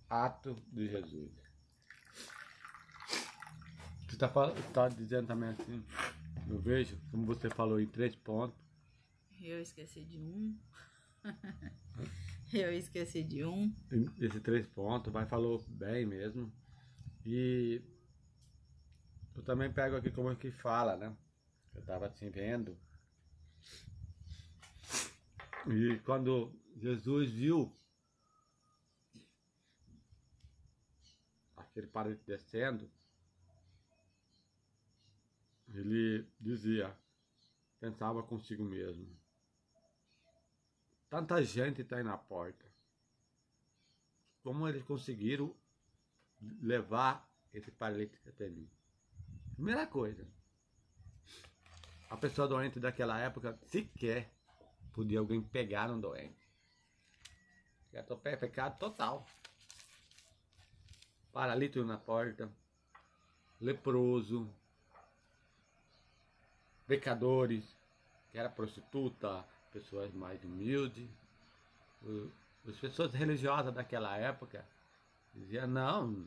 ato 0.08 0.54
de 0.72 0.88
Jesus. 0.88 1.41
Está 4.26 4.52
tá 4.72 4.88
dizendo 4.88 5.26
também 5.26 5.48
assim, 5.48 5.84
eu 6.48 6.56
vejo, 6.60 6.96
como 7.10 7.26
você 7.26 7.50
falou, 7.50 7.80
em 7.80 7.88
três 7.88 8.14
pontos. 8.14 8.56
Eu 9.40 9.60
esqueci 9.60 10.04
de 10.04 10.20
um. 10.20 10.56
eu 12.54 12.72
esqueci 12.72 13.24
de 13.24 13.44
um. 13.44 13.74
Esse 14.20 14.38
três 14.38 14.64
pontos, 14.68 15.12
mas 15.12 15.28
falou 15.28 15.60
bem 15.66 16.06
mesmo. 16.06 16.52
E 17.26 17.82
eu 19.34 19.42
também 19.42 19.72
pego 19.72 19.96
aqui 19.96 20.08
como 20.08 20.30
é 20.30 20.36
que 20.36 20.52
fala, 20.52 20.96
né? 20.96 21.12
Eu 21.74 21.80
estava 21.80 22.06
assim 22.06 22.30
vendo. 22.30 22.78
E 25.66 25.98
quando 26.04 26.54
Jesus 26.76 27.32
viu 27.32 27.76
aquele 31.56 31.88
parede 31.88 32.20
descendo, 32.24 32.88
ele 35.74 36.28
dizia, 36.38 36.96
pensava 37.80 38.22
consigo 38.22 38.64
mesmo. 38.64 39.06
Tanta 41.08 41.42
gente 41.44 41.82
está 41.82 41.96
aí 41.96 42.02
na 42.02 42.16
porta. 42.16 42.64
Como 44.42 44.68
eles 44.68 44.82
conseguiram 44.82 45.54
levar 46.60 47.30
esse 47.52 47.70
paralítico 47.70 48.28
até 48.28 48.48
mim? 48.48 48.68
Primeira 49.54 49.86
coisa, 49.86 50.26
a 52.10 52.16
pessoa 52.16 52.48
doente 52.48 52.80
daquela 52.80 53.18
época 53.18 53.58
sequer 53.66 54.32
podia 54.92 55.18
alguém 55.18 55.42
pegar 55.42 55.90
um 55.90 56.00
doente. 56.00 56.42
É 57.92 58.02
pecado 58.36 58.78
total. 58.78 59.26
Paralítico 61.30 61.84
na 61.84 61.98
porta, 61.98 62.50
leproso, 63.60 64.52
pecadores, 66.92 67.64
que 68.30 68.38
era 68.38 68.50
prostituta, 68.50 69.42
pessoas 69.72 70.12
mais 70.12 70.44
humildes. 70.44 71.08
As 72.68 72.76
pessoas 72.76 73.14
religiosas 73.14 73.72
daquela 73.72 74.14
época 74.18 74.62
diziam, 75.34 75.66
não, 75.66 76.26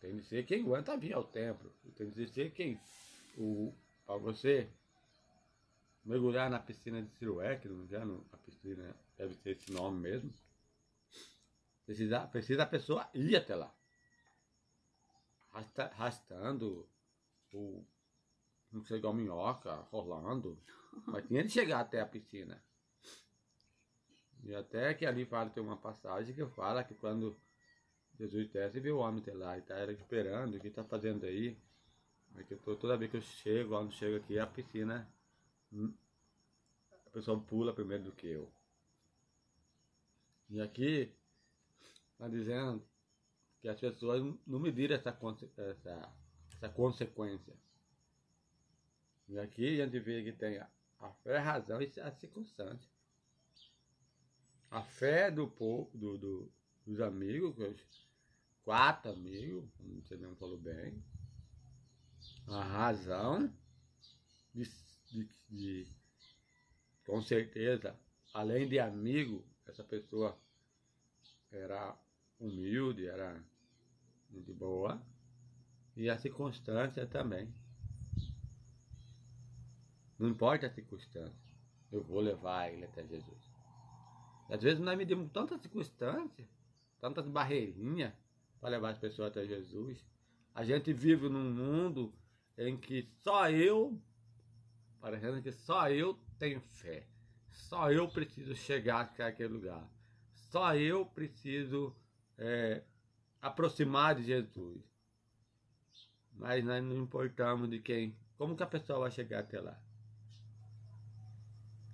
tem 0.00 0.16
de 0.16 0.22
ser 0.24 0.46
quem 0.46 0.62
aguenta 0.62 0.96
vir 0.96 1.12
ao 1.12 1.24
templo. 1.24 1.70
Tem 1.94 2.08
de 2.08 2.26
ser 2.28 2.52
quem. 2.52 2.80
Para 4.06 4.16
você 4.16 4.66
mergulhar 6.02 6.48
na 6.48 6.58
piscina 6.58 7.02
de 7.02 7.10
Siloé, 7.18 7.56
que 7.56 7.68
não 7.68 7.76
me 7.76 7.84
engano, 7.84 8.26
a 8.32 8.38
piscina 8.38 8.96
deve 9.18 9.34
ser 9.34 9.50
esse 9.50 9.70
nome 9.70 10.00
mesmo. 10.00 10.32
Precisa, 11.84 12.26
precisa 12.28 12.62
a 12.62 12.66
pessoa 12.66 13.10
ir 13.12 13.36
até 13.36 13.54
lá. 13.54 13.70
Rastando 15.92 16.88
o 17.52 17.84
não 18.72 18.84
sei, 18.84 18.98
igual 18.98 19.14
minhoca, 19.14 19.74
rolando. 19.90 20.58
Mas 21.06 21.26
tinha 21.26 21.42
de 21.42 21.50
chegar 21.50 21.80
até 21.80 22.00
a 22.00 22.06
piscina. 22.06 22.62
E 24.42 24.54
até 24.54 24.94
que 24.94 25.04
ali 25.04 25.24
fala, 25.24 25.50
tem 25.50 25.62
uma 25.62 25.76
passagem 25.76 26.34
que 26.34 26.46
fala 26.46 26.82
que 26.82 26.94
quando 26.94 27.36
Jesus 28.18 28.48
desce 28.50 28.80
vê 28.80 28.90
o 28.90 28.98
homem 28.98 29.20
até 29.20 29.32
lá 29.32 29.58
e 29.58 29.62
tá 29.62 29.84
esperando, 29.92 30.56
o 30.56 30.60
que 30.60 30.70
tá 30.70 30.84
fazendo 30.84 31.26
aí? 31.26 31.58
Mas 32.32 32.46
que 32.46 32.56
tô, 32.56 32.76
toda 32.76 32.96
vez 32.96 33.10
que 33.10 33.16
eu 33.16 33.22
chego, 33.22 33.70
quando 33.70 33.92
chego 33.92 34.16
aqui, 34.16 34.38
a 34.38 34.46
piscina, 34.46 35.08
hum, 35.72 35.92
a 37.06 37.10
pessoa 37.10 37.40
pula 37.40 37.72
primeiro 37.72 38.04
do 38.04 38.12
que 38.12 38.28
eu. 38.28 38.50
E 40.48 40.60
aqui, 40.60 41.12
tá 42.18 42.28
dizendo 42.28 42.82
que 43.60 43.68
as 43.68 43.78
pessoas 43.78 44.22
não 44.46 44.58
mediram 44.58 44.94
essa, 44.94 45.16
essa, 45.58 46.12
essa 46.52 46.68
consequência. 46.68 47.54
E 49.30 49.38
aqui 49.38 49.80
a 49.80 49.84
gente 49.84 50.00
vê 50.00 50.24
que 50.24 50.32
tem 50.32 50.58
a 50.58 51.12
fé, 51.22 51.38
a 51.38 51.40
razão 51.40 51.80
e 51.80 52.00
a 52.00 52.10
circunstância. 52.10 52.90
A 54.68 54.82
fé 54.82 55.30
do 55.30 55.46
povo, 55.46 55.96
do, 55.96 56.18
do, 56.18 56.52
dos 56.84 57.00
amigos, 57.00 57.56
quatro 58.64 59.12
amigos, 59.12 59.70
como 59.76 60.02
você 60.02 60.16
mesmo 60.16 60.34
falou 60.34 60.58
bem. 60.58 61.00
A 62.48 62.64
razão 62.64 63.48
de, 64.52 64.68
de, 65.12 65.28
de 65.48 65.86
com 67.06 67.22
certeza, 67.22 67.96
além 68.34 68.68
de 68.68 68.80
amigo, 68.80 69.44
essa 69.64 69.84
pessoa 69.84 70.36
era 71.52 71.96
humilde, 72.40 73.06
era 73.06 73.40
de 74.28 74.52
boa. 74.52 75.00
E 75.96 76.10
a 76.10 76.18
circunstância 76.18 77.06
também. 77.06 77.59
Não 80.20 80.28
importa 80.28 80.66
a 80.66 80.70
circunstância, 80.70 81.50
eu 81.90 82.02
vou 82.02 82.20
levar 82.20 82.70
ele 82.70 82.84
até 82.84 83.02
Jesus. 83.06 83.50
Às 84.50 84.62
vezes 84.62 84.78
nós 84.78 84.94
medimos 84.98 85.32
tantas 85.32 85.62
circunstâncias, 85.62 86.46
tantas 87.00 87.26
barreirinhas 87.26 88.12
para 88.60 88.68
levar 88.68 88.90
as 88.90 88.98
pessoas 88.98 89.30
até 89.30 89.46
Jesus. 89.46 90.06
A 90.54 90.62
gente 90.62 90.92
vive 90.92 91.26
num 91.30 91.50
mundo 91.50 92.12
em 92.58 92.76
que 92.76 93.08
só 93.22 93.48
eu, 93.48 93.98
parecendo 95.00 95.40
que 95.40 95.52
só 95.52 95.88
eu 95.88 96.12
tenho 96.38 96.60
fé. 96.60 97.06
Só 97.48 97.90
eu 97.90 98.06
preciso 98.06 98.54
chegar 98.54 99.00
até 99.00 99.24
aquele 99.24 99.54
lugar. 99.54 99.90
Só 100.34 100.76
eu 100.76 101.06
preciso 101.06 101.96
é, 102.36 102.82
aproximar 103.40 104.16
de 104.16 104.24
Jesus. 104.24 104.84
Mas 106.34 106.62
nós 106.62 106.84
não 106.84 106.98
importamos 106.98 107.70
de 107.70 107.80
quem. 107.80 108.14
Como 108.36 108.54
que 108.54 108.62
a 108.62 108.66
pessoa 108.66 108.98
vai 108.98 109.10
chegar 109.10 109.40
até 109.40 109.58
lá? 109.58 109.80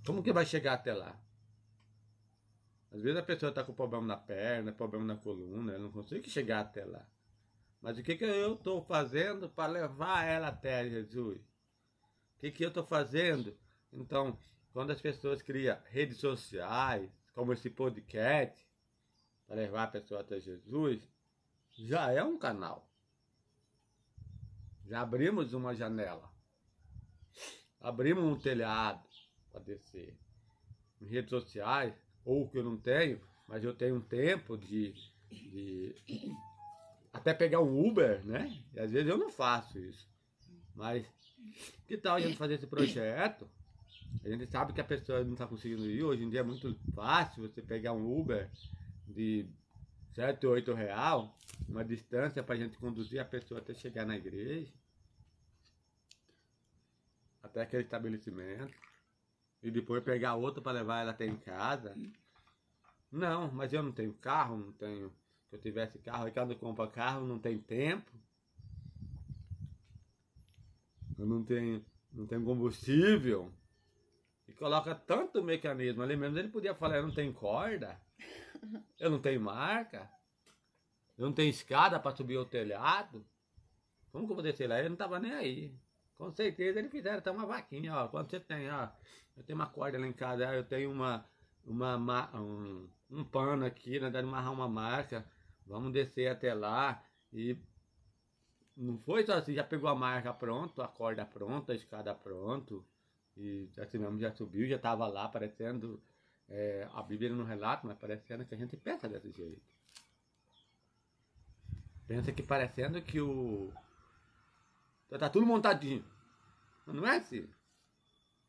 Como 0.07 0.23
que 0.23 0.33
vai 0.33 0.47
chegar 0.47 0.75
até 0.75 0.95
lá? 0.95 1.21
Às 2.93 3.03
vezes 3.03 3.19
a 3.19 3.25
pessoa 3.25 3.51
está 3.51 3.65
com 3.65 3.75
problema 3.75 4.07
na 4.07 4.17
perna, 4.17 4.73
problema 4.73 5.05
na 5.05 5.17
coluna, 5.17 5.73
ela 5.73 5.83
não 5.83 5.91
consegue 5.91 6.31
chegar 6.31 6.61
até 6.61 6.85
lá. 6.85 7.05
Mas 7.83 7.99
o 7.99 8.03
que, 8.03 8.17
que 8.17 8.25
eu 8.25 8.55
estou 8.55 8.81
fazendo 8.83 9.49
para 9.51 9.73
levar 9.73 10.25
ela 10.25 10.49
até 10.49 10.89
Jesus? 10.89 11.41
O 12.37 12.39
que, 12.39 12.53
que 12.53 12.65
eu 12.65 12.69
estou 12.69 12.85
fazendo? 12.85 13.57
Então, 13.93 14.39
quando 14.73 14.93
as 14.93 15.01
pessoas 15.01 15.43
criam 15.43 15.77
redes 15.87 16.19
sociais, 16.19 17.11
como 17.35 17.53
esse 17.53 17.69
podcast, 17.69 18.65
para 19.47 19.57
levar 19.57 19.83
a 19.83 19.89
pessoa 19.89 20.21
até 20.21 20.39
Jesus, 20.39 21.03
já 21.73 22.13
é 22.13 22.23
um 22.23 22.39
canal. 22.39 22.89
Já 24.87 25.01
abrimos 25.01 25.53
uma 25.53 25.75
janela. 25.75 26.31
Abrimos 27.81 28.25
um 28.25 28.39
telhado 28.39 29.07
para 29.57 29.63
descer. 29.63 30.15
Em 31.01 31.07
redes 31.07 31.31
sociais, 31.31 31.95
ou 32.25 32.49
que 32.49 32.59
eu 32.59 32.65
não 32.65 32.77
tenho, 32.77 33.21
mas 33.49 33.65
eu 33.65 33.75
tenho 33.75 33.97
um 33.97 34.01
tempo 34.01 34.57
de, 34.57 34.95
de 35.31 35.95
até 37.13 37.33
pegar 37.33 37.61
um 37.61 37.87
Uber, 37.87 38.25
né? 38.25 38.63
E 38.75 38.81
às 38.81 38.91
vezes 38.91 39.09
eu 39.09 39.19
não 39.19 39.31
faço 39.31 39.79
isso. 39.79 40.07
Mas 40.75 41.07
que 41.87 41.97
tal 41.97 42.17
a 42.17 42.21
gente 42.21 42.37
fazer 42.37 42.55
esse 42.55 42.67
projeto? 42.67 43.49
A 44.25 44.29
gente 44.29 44.47
sabe 44.47 44.73
que 44.73 44.81
a 44.81 44.85
pessoa 44.85 45.25
não 45.25 45.33
está 45.33 45.47
conseguindo 45.47 45.87
ir. 45.87 46.03
Hoje 46.03 46.25
em 46.25 46.31
dia 46.31 46.41
é 46.41 46.43
muito 46.43 46.75
fácil 46.95 47.49
você 47.49 47.63
pegar 47.63 47.93
um 47.93 48.19
Uber 48.19 48.51
de 49.07 49.47
7 50.15 50.47
ou 50.47 50.53
8 50.53 50.73
real, 50.75 51.37
uma 51.69 51.85
distância 51.85 52.43
para 52.43 52.55
a 52.55 52.59
gente 52.59 52.79
conduzir 52.79 53.21
a 53.21 53.25
pessoa 53.25 53.61
até 53.61 53.75
chegar 53.75 54.05
na 54.05 54.17
igreja, 54.17 54.73
até 57.43 57.63
aquele 57.63 57.85
estabelecimento 57.85 58.86
e 59.63 59.71
depois 59.71 60.03
pegar 60.03 60.35
outra 60.35 60.63
para 60.63 60.79
levar 60.79 61.01
ela 61.01 61.11
até 61.11 61.27
em 61.27 61.37
casa. 61.37 61.95
Não, 63.11 63.51
mas 63.51 63.73
eu 63.73 63.83
não 63.83 63.93
tenho 63.93 64.13
carro, 64.15 64.57
não 64.57 64.73
tenho. 64.73 65.13
Se 65.49 65.57
eu 65.57 65.61
tivesse 65.61 65.99
carro, 65.99 66.25
aí 66.25 66.33
quando 66.33 66.57
compra 66.57 66.89
carro, 66.89 67.27
não 67.27 67.39
tem 67.39 67.59
tempo. 67.59 68.11
Eu 71.19 71.27
não 71.27 71.43
tenho, 71.45 71.85
não 72.13 72.27
tenho 72.27 72.45
combustível. 72.45 73.53
E 74.47 74.53
coloca 74.53 74.95
tanto 74.95 75.43
mecanismo 75.43 76.03
ali 76.03 76.17
mesmo. 76.17 76.39
Ele 76.39 76.49
podia 76.49 76.75
falar, 76.75 76.97
eu 76.97 77.07
não 77.07 77.15
tenho 77.15 77.33
corda, 77.33 78.01
eu 78.99 79.11
não 79.11 79.21
tenho 79.21 79.41
marca, 79.41 80.11
eu 81.17 81.27
não 81.27 81.33
tenho 81.33 81.51
escada 81.51 81.99
para 81.99 82.15
subir 82.15 82.37
o 82.37 82.45
telhado. 82.45 83.27
Como 84.13 84.27
que 84.27 84.33
eu 84.33 84.37
vou 84.37 84.43
descer 84.43 84.69
lá? 84.69 84.79
Ele 84.79 84.89
não 84.89 84.95
estava 84.95 85.19
nem 85.19 85.33
aí. 85.33 85.75
Com 86.19 86.31
certeza 86.33 86.79
eles 86.79 86.91
fizeram 86.91 87.19
até 87.19 87.31
uma 87.31 87.47
vaquinha, 87.47 87.95
ó. 87.95 88.09
Quando 88.09 88.31
você 88.31 88.41
tem, 88.41 88.71
ó, 88.71 88.89
eu 89.37 89.43
tenho 89.43 89.59
uma 89.59 89.67
corda 89.67 89.99
lá 89.99 90.07
em 90.07 90.13
casa, 90.13 90.45
eu 90.55 90.65
tenho 90.65 90.91
uma, 90.91 91.25
uma, 91.65 92.41
um, 92.41 92.89
um 93.11 93.25
pano 93.25 93.67
aqui, 93.67 94.01
né? 94.01 94.11
De 94.11 94.19
amarrar 94.19 94.53
uma 94.53 94.69
marca. 94.69 95.25
Vamos 95.67 95.93
descer 95.93 96.29
até 96.29 96.55
lá 96.55 97.05
e 97.33 97.59
não 98.77 98.99
foi 98.99 99.25
só 99.25 99.35
assim, 99.35 99.55
já 99.55 99.65
pegou 99.65 99.89
a 99.89 99.95
marca 99.95 100.33
pronto, 100.33 100.83
a 100.83 100.89
corda 100.89 101.25
pronta, 101.25 101.73
a 101.73 101.77
escada 101.77 102.15
pronto. 102.15 102.85
E 103.37 103.69
assim 103.79 103.99
mesmo 103.99 104.19
já 104.19 104.33
subiu, 104.33 104.67
já 104.67 104.77
estava 104.77 105.07
lá 105.07 105.25
aparecendo. 105.25 106.01
É, 106.49 106.89
a 106.93 107.03
Bíblia 107.03 107.31
não 107.31 107.45
relata, 107.45 107.87
mas 107.87 107.99
parecendo 107.99 108.45
que 108.45 108.55
a 108.55 108.59
gente 108.59 108.77
pensa 108.77 109.09
desse 109.09 109.33
jeito. 109.33 109.61
Pensa 112.07 112.33
que 112.33 112.43
parecendo 112.43 113.03
que 113.03 113.21
o 113.21 113.73
já 115.11 115.19
tá 115.19 115.31
tudo 115.31 115.47
montadinho. 115.47 116.05
Não 116.87 117.07
é 117.07 117.17
assim. 117.17 117.49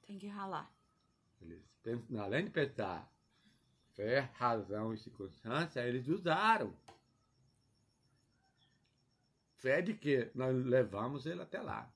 Tem 0.06 0.17
que 0.17 0.28
ralar. 0.28 0.72
Eles 1.41 1.63
pensam, 1.84 2.20
além 2.22 2.46
de 2.46 2.52
pensar 2.52 3.12
fé, 3.98 4.30
razão 4.36 4.93
e 4.93 4.98
circunstância, 4.98 5.86
eles 5.86 6.08
usaram. 6.08 6.74
Fé 9.56 9.82
de 9.82 9.96
que 9.96 10.32
nós 10.36 10.56
levamos 10.63 11.26
ele 11.26 11.41
até 11.41 11.60
lá. 11.60 11.91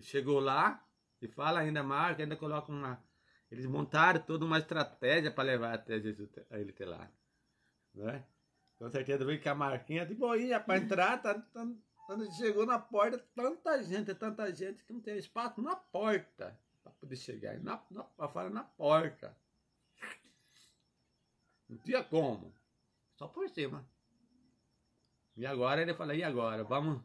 Chegou 0.00 0.38
lá 0.38 0.86
e 1.20 1.26
fala 1.26 1.60
ainda 1.60 1.82
mais, 1.82 2.14
que 2.14 2.22
ainda 2.22 2.36
coloca 2.36 2.70
uma. 2.70 3.02
Eles 3.50 3.66
montaram 3.66 4.20
toda 4.20 4.44
uma 4.44 4.58
estratégia 4.58 5.32
para 5.32 5.44
levar 5.44 5.74
até 5.74 5.98
Jesus 5.98 6.30
ele 6.50 6.70
até 6.70 6.84
lá. 6.84 7.10
Não 7.94 8.08
é? 8.08 8.24
Com 8.78 8.88
certeza 8.90 9.24
veio 9.24 9.42
com 9.42 9.48
a 9.48 9.54
marquinha 9.54 10.06
de 10.06 10.14
boinha 10.14 10.60
para 10.60 10.78
entrar. 10.78 11.20
Tá, 11.20 11.34
tá, 11.34 11.68
quando 12.06 12.32
chegou 12.36 12.64
na 12.64 12.78
porta, 12.78 13.18
tanta 13.34 13.82
gente, 13.82 14.14
tanta 14.14 14.54
gente 14.54 14.84
que 14.84 14.92
não 14.92 15.00
tem 15.00 15.18
espaço 15.18 15.60
na 15.60 15.74
porta 15.74 16.58
para 16.82 16.92
poder 16.92 17.16
chegar. 17.16 17.58
Na, 17.60 17.82
na, 17.90 18.04
para 18.04 18.28
fora 18.28 18.50
na 18.50 18.62
porta. 18.62 19.36
Não 21.68 21.76
tinha 21.78 22.02
como. 22.04 22.54
Só 23.16 23.26
por 23.26 23.48
cima. 23.50 23.84
E 25.36 25.44
agora 25.44 25.82
ele 25.82 25.92
fala, 25.94 26.14
e 26.14 26.22
agora? 26.22 26.64
Vamos. 26.64 27.02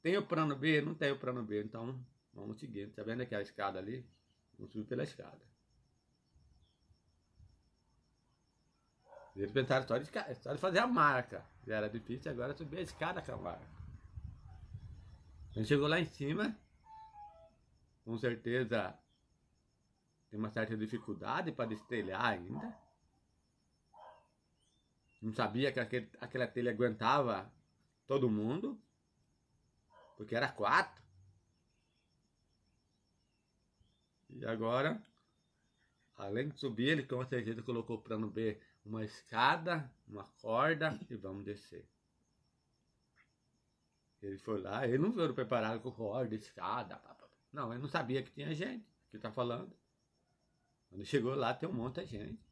Tem 0.00 0.16
o 0.16 0.26
plano 0.26 0.56
B? 0.56 0.80
Não 0.80 0.94
tem 0.94 1.10
o 1.10 1.18
plano 1.18 1.42
B. 1.42 1.62
Então, 1.62 2.00
vamos 2.32 2.58
seguir. 2.58 2.92
Tá 2.92 3.02
vendo 3.02 3.22
aquela 3.22 3.42
escada 3.42 3.78
ali? 3.78 4.08
Vamos 4.56 4.72
subir 4.72 4.86
pela 4.86 5.02
escada. 5.02 5.40
Eles 9.38 9.52
pensaram 9.52 9.86
só 9.86 9.96
de, 9.96 10.10
só 10.42 10.52
de 10.52 10.58
fazer 10.58 10.80
a 10.80 10.86
marca. 10.86 11.46
Já 11.64 11.76
era 11.76 11.88
difícil, 11.88 12.28
agora 12.32 12.56
subir 12.56 12.78
a 12.78 12.82
escada 12.82 13.22
com 13.22 13.32
a 13.32 13.36
marca. 13.36 13.68
A 15.50 15.54
gente 15.54 15.68
chegou 15.68 15.86
lá 15.86 16.00
em 16.00 16.06
cima, 16.06 16.58
com 18.04 18.18
certeza 18.18 18.98
tem 20.28 20.40
uma 20.40 20.50
certa 20.50 20.76
dificuldade 20.76 21.52
para 21.52 21.68
destelhar 21.68 22.24
ainda. 22.24 22.76
Não 25.22 25.32
sabia 25.32 25.70
que 25.72 25.78
aquele, 25.78 26.10
aquela 26.20 26.46
telha 26.48 26.72
aguentava 26.72 27.50
todo 28.08 28.28
mundo, 28.28 28.76
porque 30.16 30.34
era 30.34 30.50
quatro. 30.50 31.00
E 34.30 34.44
agora, 34.44 35.00
além 36.16 36.48
de 36.48 36.58
subir, 36.58 36.88
ele 36.88 37.04
com 37.04 37.24
certeza 37.24 37.62
colocou 37.62 37.96
o 37.96 38.02
plano 38.02 38.28
B 38.28 38.60
uma 38.88 39.04
escada, 39.04 39.90
uma 40.06 40.24
corda 40.40 40.98
e 41.10 41.14
vamos 41.14 41.44
descer. 41.44 41.86
Ele 44.22 44.38
foi 44.38 44.60
lá, 44.60 44.86
ele 44.86 44.98
não 44.98 45.12
veio 45.12 45.32
preparado 45.34 45.80
com 45.80 45.92
corda, 45.92 46.34
escada. 46.34 47.00
Não, 47.52 47.72
ele 47.72 47.82
não 47.82 47.88
sabia 47.88 48.22
que 48.22 48.32
tinha 48.32 48.52
gente 48.54 48.84
que 49.10 49.16
está 49.16 49.30
falando. 49.30 49.72
Quando 50.88 51.04
chegou 51.04 51.34
lá, 51.34 51.54
tem 51.54 51.68
um 51.68 51.72
monte 51.72 52.00
de 52.00 52.06
gente. 52.06 52.42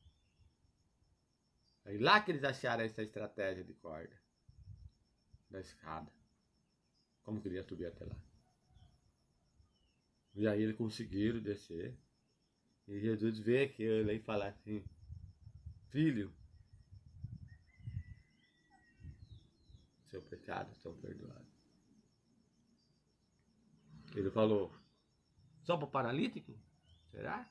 Aí 1.84 1.98
lá 1.98 2.20
que 2.20 2.30
eles 2.30 2.44
acharam 2.44 2.84
essa 2.84 3.02
estratégia 3.02 3.64
de 3.64 3.72
corda, 3.74 4.16
da 5.50 5.58
escada. 5.58 6.12
Como 7.22 7.40
queria 7.40 7.62
subir 7.62 7.86
até 7.86 8.04
lá. 8.04 8.16
E 10.34 10.46
aí 10.46 10.62
eles 10.62 10.76
conseguiram 10.76 11.40
descer. 11.40 11.96
E 12.86 13.00
Jesus 13.00 13.38
vê 13.38 13.64
aquilo 13.64 14.12
e 14.12 14.20
fala 14.20 14.48
assim, 14.48 14.84
Filho, 15.96 16.30
seu 20.10 20.20
pecado 20.20 20.70
estão 20.70 20.94
perdoados. 20.98 21.48
Ele 24.14 24.30
falou, 24.30 24.70
só 25.62 25.74
para 25.74 25.86
o 25.86 25.90
paralítico? 25.90 26.54
Será? 27.10 27.50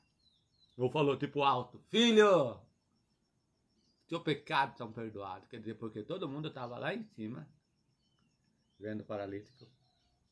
Ou 0.76 0.88
falou 0.88 1.16
tipo 1.16 1.42
alto, 1.42 1.80
filho, 1.88 2.60
seu 4.06 4.20
pecado 4.20 4.70
estão 4.70 4.92
perdoados. 4.92 5.48
Quer 5.48 5.58
dizer, 5.58 5.74
porque 5.74 6.04
todo 6.04 6.28
mundo 6.28 6.46
estava 6.46 6.78
lá 6.78 6.94
em 6.94 7.02
cima, 7.02 7.48
vendo 8.78 9.00
o 9.00 9.06
paralítico. 9.06 9.66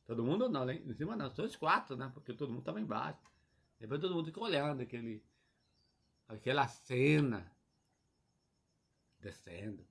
Todo 0.05 0.23
mundo 0.23 0.47
não, 0.47 0.71
em 0.71 0.93
cima 0.93 1.17
não, 1.17 1.29
só 1.31 1.43
os 1.43 1.57
quatro, 1.57 1.97
né? 1.97 2.09
Porque 2.13 2.33
todo 2.33 2.47
mundo 2.47 2.59
estava 2.59 2.79
embaixo. 2.79 3.29
Depois 3.77 3.99
todo 3.99 4.15
mundo 4.15 4.27
ficou 4.27 4.45
olhando 4.45 4.79
aquele, 4.79 5.21
aquela 6.29 6.65
cena 6.65 7.53
descendo. 9.25 9.83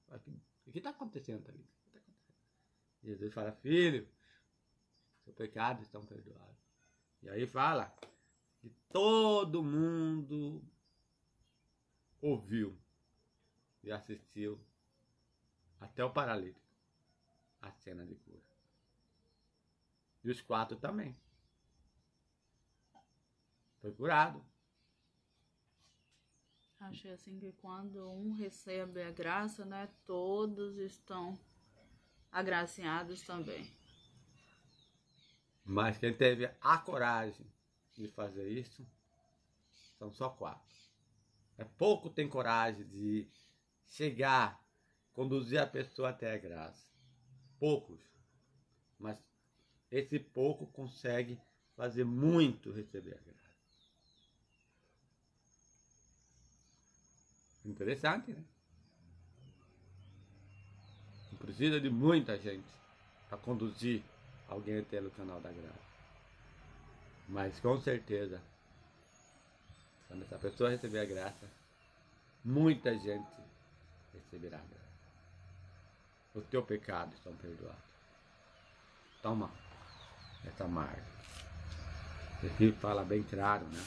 O 0.64 0.70
que 0.70 0.78
está 0.78 0.90
acontecendo 0.90 1.48
ali? 1.48 1.64
Tá 1.92 1.98
acontecendo? 1.98 2.16
Jesus 3.02 3.34
fala, 3.34 3.52
filho, 3.52 4.08
seus 5.24 5.34
pecados 5.34 5.82
estão 5.82 6.06
perdoados. 6.06 6.56
E 7.20 7.28
aí 7.28 7.46
fala 7.46 7.92
que 8.60 8.70
todo 8.90 9.62
mundo 9.62 10.62
ouviu 12.20 12.78
e 13.82 13.90
assistiu 13.90 14.64
até 15.80 16.04
o 16.04 16.12
paralítico 16.12 16.64
a 17.60 17.72
cena 17.72 18.06
de 18.06 18.14
cura. 18.14 18.40
E 20.22 20.30
os 20.30 20.40
quatro 20.40 20.78
também. 20.78 21.16
Foi 23.80 23.92
curado. 23.92 24.42
Achei 26.84 27.12
assim 27.12 27.38
que 27.38 27.50
quando 27.52 28.10
um 28.10 28.34
recebe 28.34 29.02
a 29.02 29.10
graça, 29.10 29.64
né, 29.64 29.88
todos 30.04 30.76
estão 30.76 31.38
agraciados 32.30 33.22
também. 33.22 33.66
Mas 35.64 35.96
quem 35.96 36.14
teve 36.14 36.50
a 36.60 36.76
coragem 36.76 37.46
de 37.94 38.06
fazer 38.08 38.50
isso 38.50 38.86
são 39.98 40.12
só 40.12 40.28
quatro. 40.28 40.74
É 41.56 41.64
pouco 41.64 42.10
tem 42.10 42.28
coragem 42.28 42.86
de 42.86 43.26
chegar, 43.86 44.62
conduzir 45.14 45.60
a 45.60 45.66
pessoa 45.66 46.10
até 46.10 46.34
a 46.34 46.38
graça. 46.38 46.86
Poucos. 47.58 48.02
Mas 48.98 49.18
esse 49.90 50.18
pouco 50.18 50.66
consegue 50.66 51.40
fazer 51.74 52.04
muito 52.04 52.70
receber 52.70 53.14
a 53.14 53.22
graça. 53.22 53.43
Interessante, 57.64 58.30
né? 58.30 58.44
Não 61.32 61.38
precisa 61.38 61.80
de 61.80 61.88
muita 61.88 62.38
gente 62.38 62.66
para 63.28 63.38
conduzir 63.38 64.02
alguém 64.48 64.78
até 64.78 65.00
o 65.00 65.10
canal 65.10 65.40
da 65.40 65.50
graça. 65.50 65.84
Mas 67.28 67.58
com 67.60 67.80
certeza, 67.80 68.40
quando 70.06 70.22
essa 70.22 70.38
pessoa 70.38 70.70
receber 70.70 71.00
a 71.00 71.04
graça, 71.04 71.48
muita 72.44 72.92
gente 72.98 73.26
receberá 74.12 74.58
a 74.58 74.60
graça. 74.60 74.84
Os 76.34 76.44
teus 76.46 76.64
pecados 76.66 77.14
estão 77.14 77.34
perdoados. 77.36 77.82
Toma 79.22 79.50
essa 80.44 80.68
marca. 80.68 81.02
Aqui 82.44 82.72
fala 82.72 83.04
bem 83.04 83.22
claro, 83.22 83.64
né? 83.66 83.82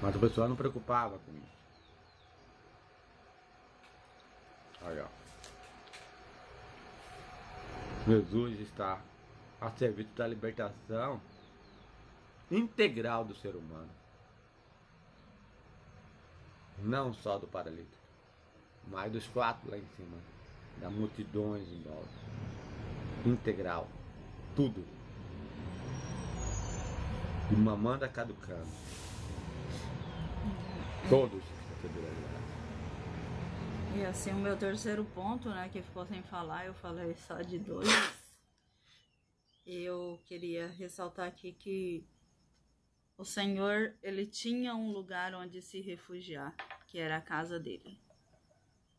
Mas 0.00 0.14
o 0.14 0.20
pessoal 0.20 0.48
não 0.48 0.56
preocupava 0.56 1.18
com 1.18 1.32
isso. 1.32 1.58
Aí, 4.82 5.00
ó. 5.00 5.06
Jesus 8.06 8.60
está 8.60 9.00
a 9.60 9.70
serviço 9.72 10.10
da 10.14 10.26
libertação 10.26 11.20
integral 12.50 13.24
do 13.24 13.34
ser 13.34 13.56
humano. 13.56 13.90
Não 16.78 17.12
só 17.12 17.38
do 17.38 17.46
paralítico, 17.48 17.98
mas 18.86 19.10
dos 19.12 19.26
quatro 19.26 19.68
lá 19.68 19.76
em 19.76 19.86
cima, 19.96 20.16
da 20.80 20.88
multidões 20.88 21.68
em 21.68 21.82
volta. 21.82 22.08
Integral. 23.26 23.88
Tudo. 24.54 24.84
De 27.50 27.56
mamanda 27.56 28.08
caducando. 28.08 28.68
Todos. 31.08 31.42
E 33.96 34.04
assim, 34.04 34.30
o 34.30 34.36
meu 34.36 34.56
terceiro 34.56 35.04
ponto, 35.04 35.48
né, 35.48 35.68
que 35.68 35.82
ficou 35.82 36.06
sem 36.06 36.22
falar, 36.22 36.66
eu 36.66 36.74
falei 36.74 37.14
só 37.14 37.42
de 37.42 37.58
dois. 37.58 37.88
Eu 39.66 40.20
queria 40.24 40.68
ressaltar 40.68 41.26
aqui 41.26 41.52
que 41.52 42.06
o 43.16 43.24
Senhor, 43.24 43.94
ele 44.02 44.24
tinha 44.24 44.74
um 44.74 44.92
lugar 44.92 45.34
onde 45.34 45.60
se 45.60 45.80
refugiar, 45.80 46.54
que 46.86 46.98
era 46.98 47.16
a 47.16 47.20
casa 47.20 47.58
dele, 47.58 48.00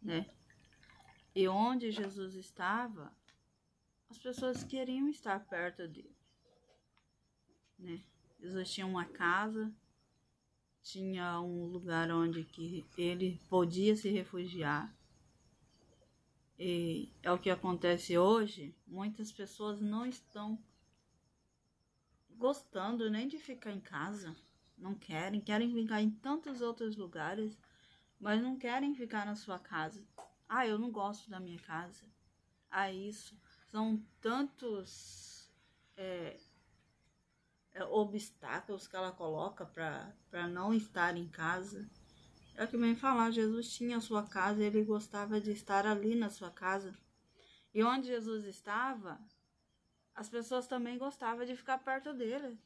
né? 0.01 0.29
E 1.33 1.47
onde 1.47 1.89
Jesus 1.91 2.35
estava, 2.35 3.15
as 4.09 4.17
pessoas 4.17 4.63
queriam 4.63 5.07
estar 5.07 5.39
perto 5.45 5.87
dele, 5.87 6.15
né? 7.77 8.03
Jesus 8.41 8.73
tinha 8.73 8.85
uma 8.85 9.05
casa, 9.05 9.73
tinha 10.91 11.39
um 11.39 11.65
lugar 11.65 12.09
onde 12.09 12.43
que 12.43 12.83
ele 12.97 13.39
podia 13.47 13.95
se 13.95 14.09
refugiar. 14.09 14.91
E 16.57 17.11
é 17.21 17.31
o 17.31 17.37
que 17.37 17.49
acontece 17.49 18.17
hoje. 18.17 18.75
Muitas 18.87 19.31
pessoas 19.31 19.79
não 19.79 20.05
estão 20.05 20.59
gostando 22.31 23.09
nem 23.09 23.27
de 23.27 23.37
ficar 23.37 23.71
em 23.71 23.79
casa. 23.79 24.35
Não 24.77 24.95
querem, 24.95 25.39
querem 25.39 25.71
ficar 25.73 26.01
em 26.01 26.09
tantos 26.09 26.59
outros 26.59 26.95
lugares, 26.97 27.57
mas 28.19 28.41
não 28.41 28.57
querem 28.57 28.95
ficar 28.95 29.25
na 29.25 29.35
sua 29.35 29.59
casa. 29.59 30.03
Ah, 30.47 30.65
eu 30.65 30.79
não 30.79 30.91
gosto 30.91 31.29
da 31.29 31.39
minha 31.39 31.59
casa. 31.59 32.03
Ah, 32.71 32.91
isso. 32.91 33.39
São 33.69 34.03
tantos 34.19 35.51
é, 35.95 36.39
obstáculos 37.85 38.87
que 38.87 38.95
ela 38.95 39.11
coloca 39.11 39.65
para 39.65 40.47
não 40.47 40.73
estar 40.73 41.15
em 41.15 41.27
casa. 41.27 41.89
É 42.55 42.63
o 42.63 42.67
que 42.67 42.77
vem 42.77 42.95
falar, 42.95 43.31
Jesus 43.31 43.71
tinha 43.71 43.97
a 43.97 44.01
sua 44.01 44.23
casa 44.23 44.63
ele 44.63 44.83
gostava 44.83 45.39
de 45.39 45.51
estar 45.51 45.85
ali 45.85 46.15
na 46.15 46.29
sua 46.29 46.51
casa. 46.51 46.93
E 47.73 47.83
onde 47.83 48.07
Jesus 48.07 48.45
estava, 48.45 49.19
as 50.13 50.27
pessoas 50.29 50.67
também 50.67 50.97
gostavam 50.97 51.45
de 51.45 51.55
ficar 51.55 51.77
perto 51.77 52.13
dele. 52.13 52.59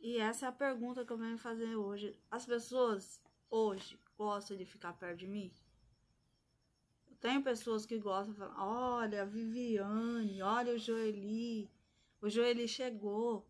E 0.00 0.18
essa 0.18 0.46
é 0.46 0.48
a 0.48 0.52
pergunta 0.52 1.04
que 1.04 1.12
eu 1.12 1.18
venho 1.18 1.36
fazer 1.36 1.74
hoje. 1.74 2.16
As 2.30 2.46
pessoas 2.46 3.20
hoje 3.50 3.98
gostam 4.16 4.56
de 4.56 4.64
ficar 4.64 4.92
perto 4.92 5.18
de 5.18 5.26
mim? 5.26 5.52
Eu 7.10 7.16
tenho 7.16 7.42
pessoas 7.42 7.84
que 7.84 7.98
gostam 7.98 8.32
de 8.32 8.38
falar, 8.38 8.64
olha, 8.64 9.22
a 9.22 9.24
Viviane, 9.24 10.40
olha 10.42 10.74
o 10.74 10.78
Joeli, 10.78 11.68
o 12.26 12.30
Joeli 12.30 12.66
chegou. 12.66 13.48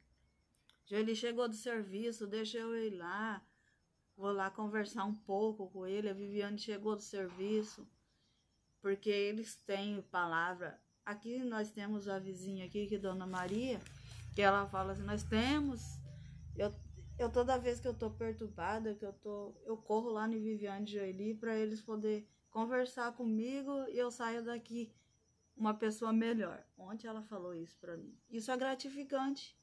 Joeli 0.84 1.16
chegou 1.16 1.48
do 1.48 1.54
serviço, 1.54 2.26
deixa 2.26 2.58
eu 2.58 2.76
ir 2.76 2.90
lá. 2.90 3.42
Vou 4.14 4.30
lá 4.30 4.50
conversar 4.50 5.04
um 5.04 5.14
pouco 5.14 5.70
com 5.70 5.86
ele. 5.86 6.10
A 6.10 6.12
Viviane 6.12 6.58
chegou 6.58 6.94
do 6.94 7.00
serviço. 7.00 7.88
Porque 8.82 9.08
eles 9.08 9.56
têm 9.56 10.02
palavra. 10.02 10.78
Aqui 11.06 11.38
nós 11.38 11.70
temos 11.70 12.06
a 12.06 12.18
vizinha 12.18 12.66
aqui, 12.66 12.86
que 12.86 12.96
é 12.96 12.98
Dona 12.98 13.26
Maria, 13.26 13.80
que 14.34 14.42
ela 14.42 14.66
fala 14.68 14.92
assim, 14.92 15.04
nós 15.04 15.22
temos. 15.22 15.80
Eu, 16.54 16.70
eu 17.18 17.32
toda 17.32 17.56
vez 17.56 17.80
que 17.80 17.88
eu 17.88 17.94
tô 17.94 18.10
perturbada, 18.10 18.94
que 18.94 19.06
eu 19.06 19.12
tô. 19.14 19.54
Eu 19.64 19.78
corro 19.78 20.10
lá 20.10 20.28
no 20.28 20.34
Viviane 20.34 20.86
Joeli 20.86 21.34
para 21.34 21.56
eles 21.56 21.80
poder 21.80 22.28
conversar 22.50 23.12
comigo 23.12 23.86
e 23.88 23.98
eu 23.98 24.10
saio 24.10 24.44
daqui 24.44 24.92
uma 25.57 25.75
pessoa 25.75 26.12
melhor. 26.12 26.62
Ontem 26.77 27.07
ela 27.07 27.23
falou 27.23 27.55
isso 27.55 27.79
para 27.79 27.97
mim. 27.97 28.16
Isso 28.31 28.51
é 28.51 28.57
gratificante, 28.57 29.57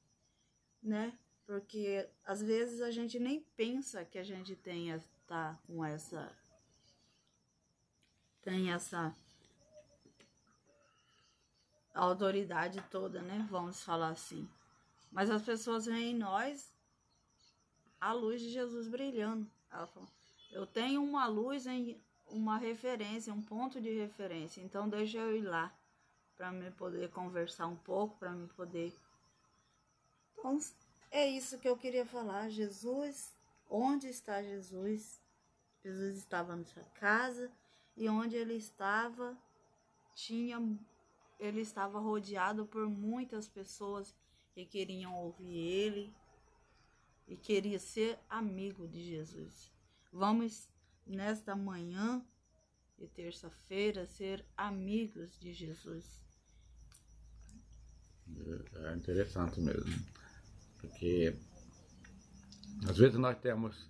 né? 0.82 1.18
Porque 1.46 2.10
às 2.24 2.42
vezes 2.42 2.82
a 2.82 2.90
gente 2.90 3.20
nem 3.20 3.42
pensa 3.56 4.04
que 4.04 4.18
a 4.18 4.24
gente 4.24 4.56
tenha 4.56 5.04
tá 5.28 5.58
com 5.66 5.86
essa 5.86 6.36
tem 8.42 8.72
essa 8.72 9.16
autoridade 11.94 12.84
toda, 12.90 13.22
né? 13.22 13.46
Vamos 13.50 13.84
falar 13.84 14.10
assim. 14.10 14.50
Mas 15.12 15.30
as 15.30 15.44
pessoas 15.44 15.86
veem 15.86 16.12
em 16.12 16.18
nós 16.18 16.74
a 18.02 18.12
luz 18.12 18.42
de 18.42 18.50
Jesus 18.50 18.88
brilhando. 18.88 19.50
Ela 19.72 19.88
falou, 19.88 20.10
eu 20.52 20.66
tenho 20.66 21.04
uma 21.04 21.26
luz 21.28 21.68
em 21.68 22.02
uma 22.28 22.58
referência, 22.58 23.34
um 23.34 23.42
ponto 23.42 23.80
de 23.80 23.94
referência. 23.94 24.62
Então 24.62 24.90
deixa 24.90 25.20
eu 25.20 25.38
ir 25.38 25.42
lá 25.42 25.74
para 26.36 26.52
me 26.52 26.72
poder 26.72 27.10
conversar 27.12 27.68
um 27.68 27.76
pouco, 27.76 28.18
para 28.18 28.32
me 28.32 28.48
poder. 28.48 28.94
Então, 30.38 30.60
é 31.12 31.28
isso 31.28 31.60
que 31.60 31.68
eu 31.68 31.78
queria 31.78 32.06
falar. 32.06 32.50
Jesus, 32.50 33.34
onde 33.70 34.08
está 34.08 34.42
Jesus? 34.42 35.22
Jesus 35.84 36.18
estava 36.18 36.56
na 36.56 36.64
sua 36.64 36.84
casa 36.96 37.52
e 37.96 38.10
onde 38.10 38.36
ele 38.36 38.56
estava, 38.56 39.38
tinha 40.16 40.60
ele 41.40 41.62
estava 41.62 42.00
rodeado 42.00 42.66
por 42.66 42.88
muitas 42.88 43.50
pessoas 43.50 44.16
que 44.54 44.66
queriam 44.66 45.14
ouvir 45.16 45.58
ele 45.58 46.14
e 47.28 47.36
queria 47.36 47.80
ser 47.80 48.18
amigo 48.30 48.88
de 48.88 49.04
Jesus. 49.04 49.72
Vamos 50.12 50.70
nesta 51.06 51.56
manhã 51.56 52.26
terça-feira 53.08 54.06
ser 54.06 54.46
amigos 54.56 55.40
de 55.40 55.54
Jesus. 55.54 56.24
É 58.76 58.96
interessante 58.96 59.60
mesmo. 59.60 59.94
Porque 60.80 61.36
às 62.88 62.98
vezes 62.98 63.18
nós 63.18 63.38
temos 63.40 63.90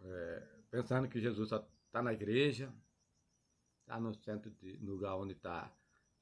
é, 0.00 0.48
pensando 0.70 1.08
que 1.08 1.20
Jesus 1.20 1.50
está 1.52 2.02
na 2.02 2.12
igreja, 2.12 2.72
está 3.80 4.00
no 4.00 4.14
centro, 4.14 4.50
de, 4.50 4.76
lugar 4.78 5.16
onde 5.16 5.32
está 5.32 5.72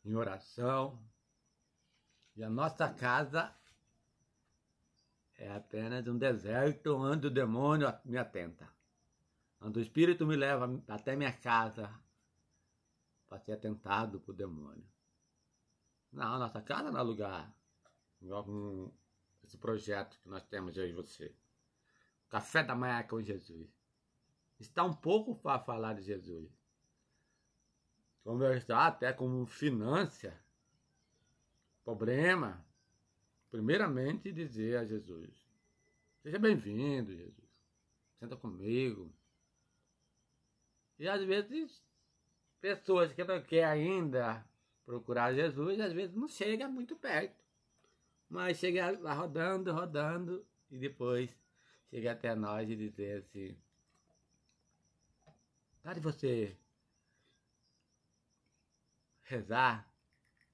em 0.04 0.14
oração. 0.14 1.02
E 2.34 2.42
a 2.42 2.50
nossa 2.50 2.92
casa 2.92 3.54
é 5.38 5.50
apenas 5.52 6.06
um 6.06 6.18
deserto 6.18 6.96
onde 6.96 7.26
o 7.26 7.30
demônio 7.30 7.92
me 8.04 8.18
atenta. 8.18 8.75
O 9.60 9.80
Espírito 9.80 10.26
me 10.26 10.36
leva 10.36 10.82
até 10.88 11.16
minha 11.16 11.32
casa 11.32 11.92
para 13.28 13.38
ser 13.40 13.52
atentado 13.52 14.20
por 14.20 14.34
demônio. 14.34 14.86
Não, 16.12 16.38
nossa 16.38 16.60
casa 16.62 16.90
não 16.90 17.00
é 17.00 17.02
lugar. 17.02 17.54
Esse 19.42 19.56
projeto 19.58 20.18
que 20.20 20.28
nós 20.28 20.44
temos 20.44 20.76
e 20.76 20.92
você. 20.92 21.34
Café 22.28 22.62
da 22.62 22.74
manhã 22.74 23.02
com 23.02 23.20
Jesus. 23.20 23.68
Está 24.58 24.84
um 24.84 24.94
pouco 24.94 25.36
para 25.36 25.62
falar 25.62 25.94
de 25.94 26.02
Jesus. 26.02 26.50
Conversar 28.24 28.86
até 28.88 29.12
com 29.12 29.46
finança, 29.46 30.36
problema. 31.84 32.64
Primeiramente 33.50 34.32
dizer 34.32 34.78
a 34.78 34.84
Jesus: 34.84 35.30
Seja 36.22 36.38
bem-vindo, 36.38 37.14
Jesus. 37.14 37.48
Senta 38.18 38.36
comigo. 38.36 39.12
E 40.98 41.08
às 41.08 41.22
vezes, 41.22 41.82
pessoas 42.60 43.12
que 43.12 43.22
não 43.24 43.42
querem 43.42 43.92
ainda 43.92 44.44
procurar 44.84 45.34
Jesus, 45.34 45.80
às 45.80 45.92
vezes 45.92 46.14
não 46.14 46.28
chega 46.28 46.68
muito 46.68 46.96
perto. 46.96 47.44
Mas 48.28 48.58
chega 48.58 48.98
lá 48.98 49.12
rodando, 49.12 49.72
rodando, 49.72 50.46
e 50.70 50.78
depois 50.78 51.30
chega 51.90 52.12
até 52.12 52.34
nós 52.34 52.68
e 52.68 52.76
dizer 52.76 53.22
assim, 53.22 53.56
de 55.94 56.00
você 56.00 56.56
rezar, 59.22 59.88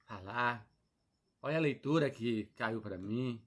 falar, 0.05 0.67
olha 1.41 1.57
a 1.57 1.61
leitura 1.61 2.09
que 2.09 2.45
caiu 2.55 2.81
para 2.81 2.97
mim. 2.97 3.43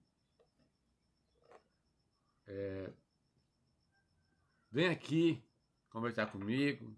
É, 2.49 2.93
vem 4.71 4.89
aqui 4.89 5.46
conversar 5.97 6.31
comigo. 6.31 6.95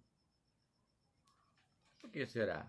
Por 2.01 2.11
que 2.11 2.27
será? 2.27 2.69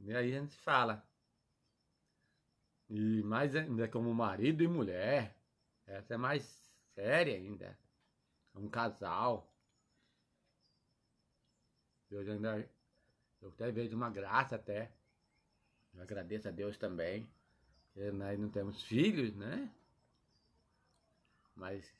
E 0.00 0.14
aí 0.14 0.34
a 0.34 0.40
gente 0.40 0.56
fala. 0.56 1.06
E 2.88 3.22
mais 3.24 3.54
ainda 3.54 3.86
como 3.86 4.14
marido 4.14 4.64
e 4.64 4.66
mulher. 4.66 5.36
Essa 5.86 6.14
é 6.14 6.16
mais 6.16 6.42
séria 6.94 7.34
ainda. 7.34 7.78
É 8.54 8.58
um 8.58 8.70
casal. 8.70 9.52
Deus 12.08 12.26
ainda. 12.26 12.66
Eu 13.42 13.50
até 13.50 13.70
vejo 13.70 13.94
uma 13.94 14.08
graça 14.08 14.56
até. 14.56 14.90
Eu 15.92 16.00
agradeço 16.00 16.48
a 16.48 16.50
Deus 16.50 16.78
também. 16.78 17.28
nós 18.14 18.38
não 18.38 18.48
temos 18.48 18.82
filhos, 18.82 19.36
né? 19.36 19.70
Mas 21.54 21.94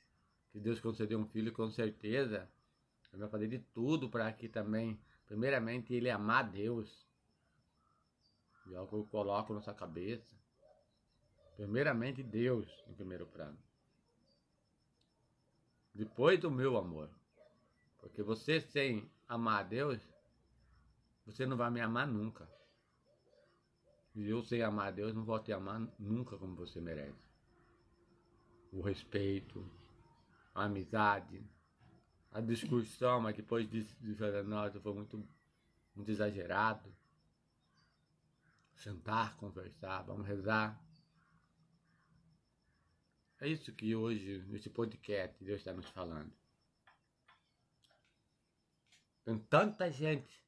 que 0.55 0.61
Deus 0.61 0.79
concedeu 0.79 1.19
um 1.19 1.27
filho 1.27 1.53
com 1.53 1.69
certeza. 1.69 2.49
Eu 3.13 3.19
vai 3.19 3.29
fazer 3.29 3.49
de 3.49 3.59
tudo 3.59 4.09
para 4.09 4.33
que 4.33 4.49
também, 4.49 4.97
primeiramente, 5.27 5.93
ele 5.93 6.09
amar 6.09 6.49
Deus. 6.49 7.05
E 8.69 8.73
é 8.73 8.81
o 8.81 8.87
que 8.87 8.93
eu 8.93 9.05
coloco 9.05 9.53
na 9.53 9.61
sua 9.61 9.75
cabeça. 9.75 10.33
Primeiramente 11.57 12.23
Deus 12.23 12.69
em 12.87 12.95
primeiro 12.95 13.27
plano. 13.27 13.59
Depois 15.93 16.39
do 16.39 16.53
meu 16.53 16.77
amor. 16.77 17.11
Porque 17.99 18.23
você 18.23 18.61
sem 18.61 19.11
amar 19.27 19.59
a 19.59 19.63
Deus, 19.65 20.01
você 21.27 21.45
não 21.47 21.57
vai 21.57 21.69
me 21.69 21.81
amar 21.81 22.07
nunca. 22.07 22.49
E 24.15 24.29
eu 24.29 24.41
sem 24.45 24.63
amar 24.63 24.87
a 24.87 24.93
Deus 24.93 25.13
não 25.13 25.25
vou 25.25 25.41
te 25.41 25.53
amar 25.53 25.81
nunca 25.99 26.39
como 26.39 26.55
você 26.55 26.81
merece. 26.81 27.29
O 28.71 28.83
respeito, 28.83 29.69
a 30.55 30.65
amizade, 30.65 31.45
a 32.31 32.41
discussão, 32.41 33.21
mas 33.21 33.37
depois 33.37 33.69
disso, 33.69 33.95
de 34.01 34.43
nossa, 34.43 34.81
foi 34.81 34.95
muito, 34.95 35.29
muito 35.95 36.11
exagerado. 36.11 36.95
Sentar, 38.77 39.37
conversar, 39.37 40.03
vamos 40.03 40.27
rezar. 40.27 40.81
É 43.41 43.49
isso 43.49 43.73
que 43.73 43.95
hoje, 43.95 44.43
nesse 44.49 44.71
podcast, 44.71 45.43
Deus 45.45 45.59
está 45.59 45.73
nos 45.73 45.89
falando. 45.91 46.33
Tem 49.25 49.39
tanta 49.39 49.91
gente 49.91 50.43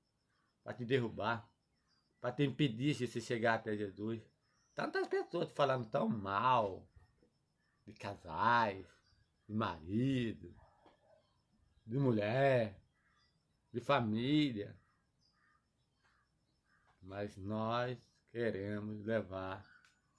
para 0.62 0.74
te 0.74 0.84
derrubar, 0.84 1.48
para 2.20 2.32
te 2.32 2.42
impedir 2.42 2.94
de 2.94 3.06
você 3.06 3.20
chegar 3.20 3.54
até 3.54 3.76
Jesus. 3.76 4.22
Tantas 4.74 5.06
pessoas 5.08 5.50
falando 5.52 5.88
tão 5.88 6.08
mal 6.08 6.86
de 7.86 7.92
casais, 7.92 8.86
de 9.48 9.54
marido, 9.54 10.54
de 11.86 11.96
mulher, 11.98 12.80
de 13.72 13.80
família. 13.80 14.76
Mas 17.00 17.36
nós 17.36 17.98
queremos 18.30 19.04
levar 19.04 19.64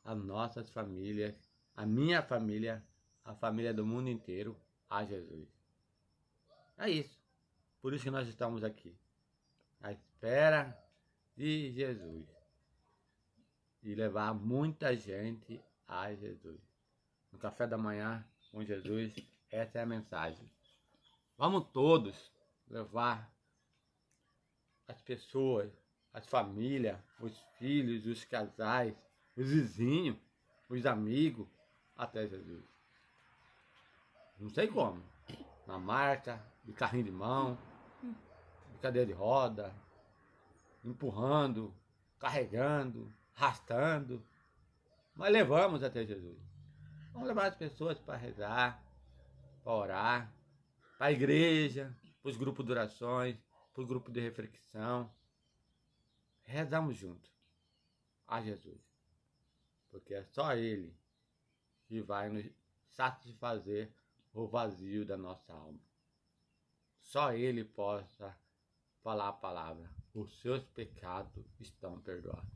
as 0.03 0.17
nossas 0.17 0.69
famílias, 0.69 1.35
a 1.75 1.85
minha 1.85 2.21
família, 2.21 2.83
a 3.23 3.35
família 3.35 3.73
do 3.73 3.85
mundo 3.85 4.09
inteiro 4.09 4.59
a 4.89 5.03
Jesus. 5.03 5.49
É 6.77 6.89
isso. 6.89 7.19
Por 7.81 7.93
isso 7.93 8.03
que 8.03 8.11
nós 8.11 8.27
estamos 8.27 8.63
aqui. 8.63 8.97
À 9.81 9.91
espera 9.91 10.77
de 11.35 11.71
Jesus. 11.73 12.25
E 13.83 13.93
levar 13.95 14.33
muita 14.33 14.95
gente 14.95 15.61
a 15.87 16.13
Jesus. 16.13 16.61
No 17.31 17.37
café 17.37 17.67
da 17.67 17.77
manhã, 17.77 18.25
com 18.57 18.65
Jesus. 18.65 19.13
Essa 19.51 19.77
é 19.77 19.81
a 19.83 19.85
mensagem. 19.85 20.51
Vamos 21.37 21.67
todos 21.71 22.31
levar 22.67 23.31
as 24.87 24.99
pessoas, 24.99 25.71
as 26.11 26.25
famílias, 26.25 26.97
os 27.19 27.37
filhos, 27.59 28.07
os 28.07 28.25
casais, 28.25 28.95
os 29.35 29.47
vizinhos, 29.47 30.17
os 30.67 30.87
amigos 30.87 31.47
até 31.95 32.25
Jesus. 32.25 32.63
Não 34.39 34.49
sei 34.49 34.67
como. 34.67 35.03
Na 35.67 35.77
marca, 35.77 36.43
de 36.63 36.73
carrinho 36.73 37.03
de 37.03 37.11
mão, 37.11 37.59
de 38.71 38.79
cadeira 38.79 39.05
de 39.05 39.13
roda, 39.13 39.71
empurrando, 40.83 41.71
carregando, 42.17 43.13
arrastando. 43.35 44.25
Mas 45.13 45.31
levamos 45.31 45.83
até 45.83 46.03
Jesus. 46.03 46.46
Vamos 47.17 47.29
levar 47.29 47.47
as 47.47 47.55
pessoas 47.55 47.97
para 47.99 48.15
rezar, 48.15 48.79
para 49.63 49.73
orar, 49.73 50.33
para 50.99 51.07
a 51.07 51.11
igreja, 51.11 51.97
para 52.21 52.29
os 52.29 52.37
grupos 52.37 52.63
de 52.63 52.71
orações, 52.71 53.35
para 53.73 53.83
o 53.83 53.87
grupo 53.87 54.11
de 54.11 54.19
reflexão. 54.19 55.11
Rezamos 56.43 56.95
juntos 56.95 57.31
a 58.27 58.39
Jesus. 58.39 58.79
Porque 59.89 60.13
é 60.13 60.23
só 60.25 60.53
Ele 60.53 60.95
que 61.87 62.03
vai 62.03 62.29
nos 62.29 62.45
satisfazer 62.91 63.91
o 64.31 64.47
vazio 64.47 65.03
da 65.03 65.17
nossa 65.17 65.51
alma. 65.51 65.81
Só 67.01 67.33
Ele 67.33 67.63
possa 67.63 68.37
falar 69.01 69.29
a 69.29 69.33
palavra. 69.33 69.89
Os 70.13 70.39
seus 70.39 70.63
pecados 70.67 71.47
estão 71.59 71.99
perdoados. 71.99 72.53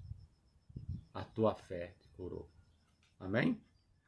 A 1.16 1.26
tua 1.26 1.56
fé 1.56 1.96
te 2.00 2.08
curou. 2.10 2.48
Amém? 3.20 3.60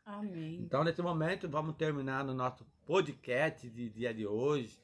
Amém. 0.05 0.59
Então, 0.61 0.83
nesse 0.83 1.01
momento, 1.01 1.47
vamos 1.47 1.77
terminar 1.77 2.25
no 2.25 2.33
nosso 2.33 2.65
podcast 2.85 3.69
de 3.69 3.89
dia 3.89 4.13
de 4.13 4.27
hoje, 4.27 4.83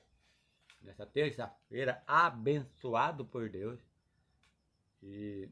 nessa 0.82 1.06
terça-feira, 1.06 2.02
abençoado 2.08 3.26
por 3.26 3.50
Deus. 3.50 3.80
E 5.04 5.50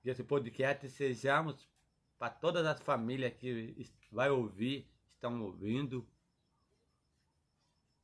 que 0.00 0.08
esse 0.08 0.24
podcast 0.24 0.88
sejamos 0.88 1.68
para 2.18 2.30
todas 2.30 2.64
as 2.64 2.80
famílias 2.80 3.34
que 3.34 3.90
vai 4.10 4.30
ouvir, 4.30 4.90
estão 5.06 5.42
ouvindo, 5.42 6.06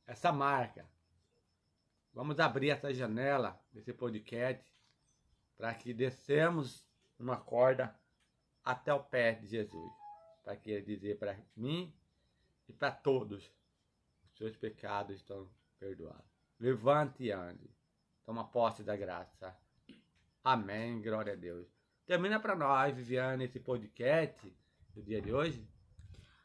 essa 0.05 0.31
marca. 0.31 0.87
Vamos 2.13 2.39
abrir 2.39 2.69
essa 2.69 2.93
janela 2.93 3.59
desse 3.71 3.93
podcast 3.93 4.71
para 5.57 5.73
que 5.73 5.93
descemos 5.93 6.85
uma 7.17 7.37
corda 7.37 7.95
até 8.63 8.93
o 8.93 8.99
pé 8.99 9.33
de 9.33 9.47
Jesus 9.47 10.00
para 10.43 10.55
que 10.55 10.71
ele 10.71 10.85
dizer 10.85 11.17
para 11.17 11.37
mim 11.55 11.93
e 12.67 12.73
para 12.73 12.91
todos: 12.91 13.51
os 14.23 14.37
seus 14.37 14.55
pecados 14.55 15.17
estão 15.17 15.49
perdoados. 15.79 16.31
Levante 16.59 17.23
e 17.23 17.31
ande. 17.31 17.69
Toma 18.25 18.47
posse 18.47 18.83
da 18.83 18.95
graça. 18.95 19.55
Amém. 20.43 21.01
Glória 21.01 21.33
a 21.33 21.35
Deus. 21.35 21.67
Termina 22.05 22.39
para 22.39 22.55
nós, 22.55 22.95
Viviane, 22.95 23.45
esse 23.45 23.59
podcast 23.59 24.53
do 24.93 25.01
dia 25.01 25.21
de 25.21 25.33
hoje. 25.33 25.67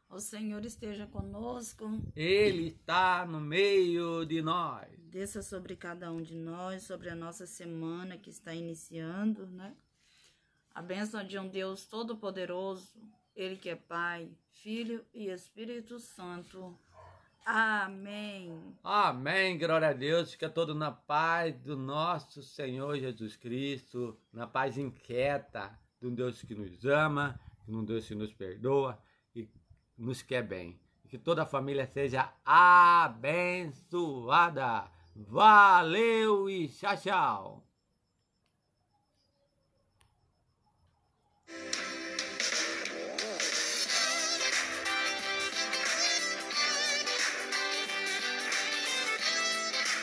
O 0.08 0.20
Senhor 0.20 0.64
esteja 0.64 1.06
conosco. 1.06 1.84
Ele 2.14 2.68
está 2.68 3.26
no 3.26 3.40
meio 3.40 4.24
de 4.24 4.40
nós. 4.40 4.88
Desça 5.10 5.42
sobre 5.42 5.74
cada 5.74 6.12
um 6.12 6.22
de 6.22 6.34
nós, 6.36 6.84
sobre 6.84 7.10
a 7.10 7.14
nossa 7.14 7.46
semana 7.46 8.16
que 8.16 8.30
está 8.30 8.54
iniciando, 8.54 9.46
né? 9.46 9.76
A 10.74 10.80
bênção 10.80 11.26
de 11.26 11.38
um 11.38 11.48
Deus 11.48 11.86
Todo-Poderoso, 11.86 13.00
Ele 13.36 13.56
que 13.56 13.68
é 13.68 13.76
Pai, 13.76 14.30
Filho 14.50 15.04
e 15.12 15.28
Espírito 15.28 16.00
Santo. 16.00 16.74
Amém. 17.44 18.74
Amém, 18.82 19.58
glória 19.58 19.90
a 19.90 19.92
Deus. 19.92 20.32
Fica 20.32 20.48
todo 20.48 20.74
na 20.74 20.90
paz 20.90 21.54
do 21.60 21.76
nosso 21.76 22.42
Senhor 22.42 22.98
Jesus 22.98 23.36
Cristo, 23.36 24.18
na 24.32 24.46
paz 24.46 24.78
inquieta 24.78 25.78
de 26.00 26.06
um 26.08 26.14
Deus 26.14 26.42
que 26.42 26.54
nos 26.54 26.84
ama, 26.86 27.38
de 27.68 27.74
um 27.74 27.84
Deus 27.84 28.08
que 28.08 28.14
nos 28.14 28.32
perdoa 28.32 28.98
e 29.34 29.46
nos 29.96 30.22
quer 30.22 30.42
bem. 30.42 30.80
Que 31.08 31.18
toda 31.18 31.42
a 31.42 31.46
família 31.46 31.86
seja 31.86 32.32
abençoada. 32.44 33.70
Valeu 35.14 36.50
e 36.50 36.68
tchau, 36.68 36.96
tchau. 36.96 37.65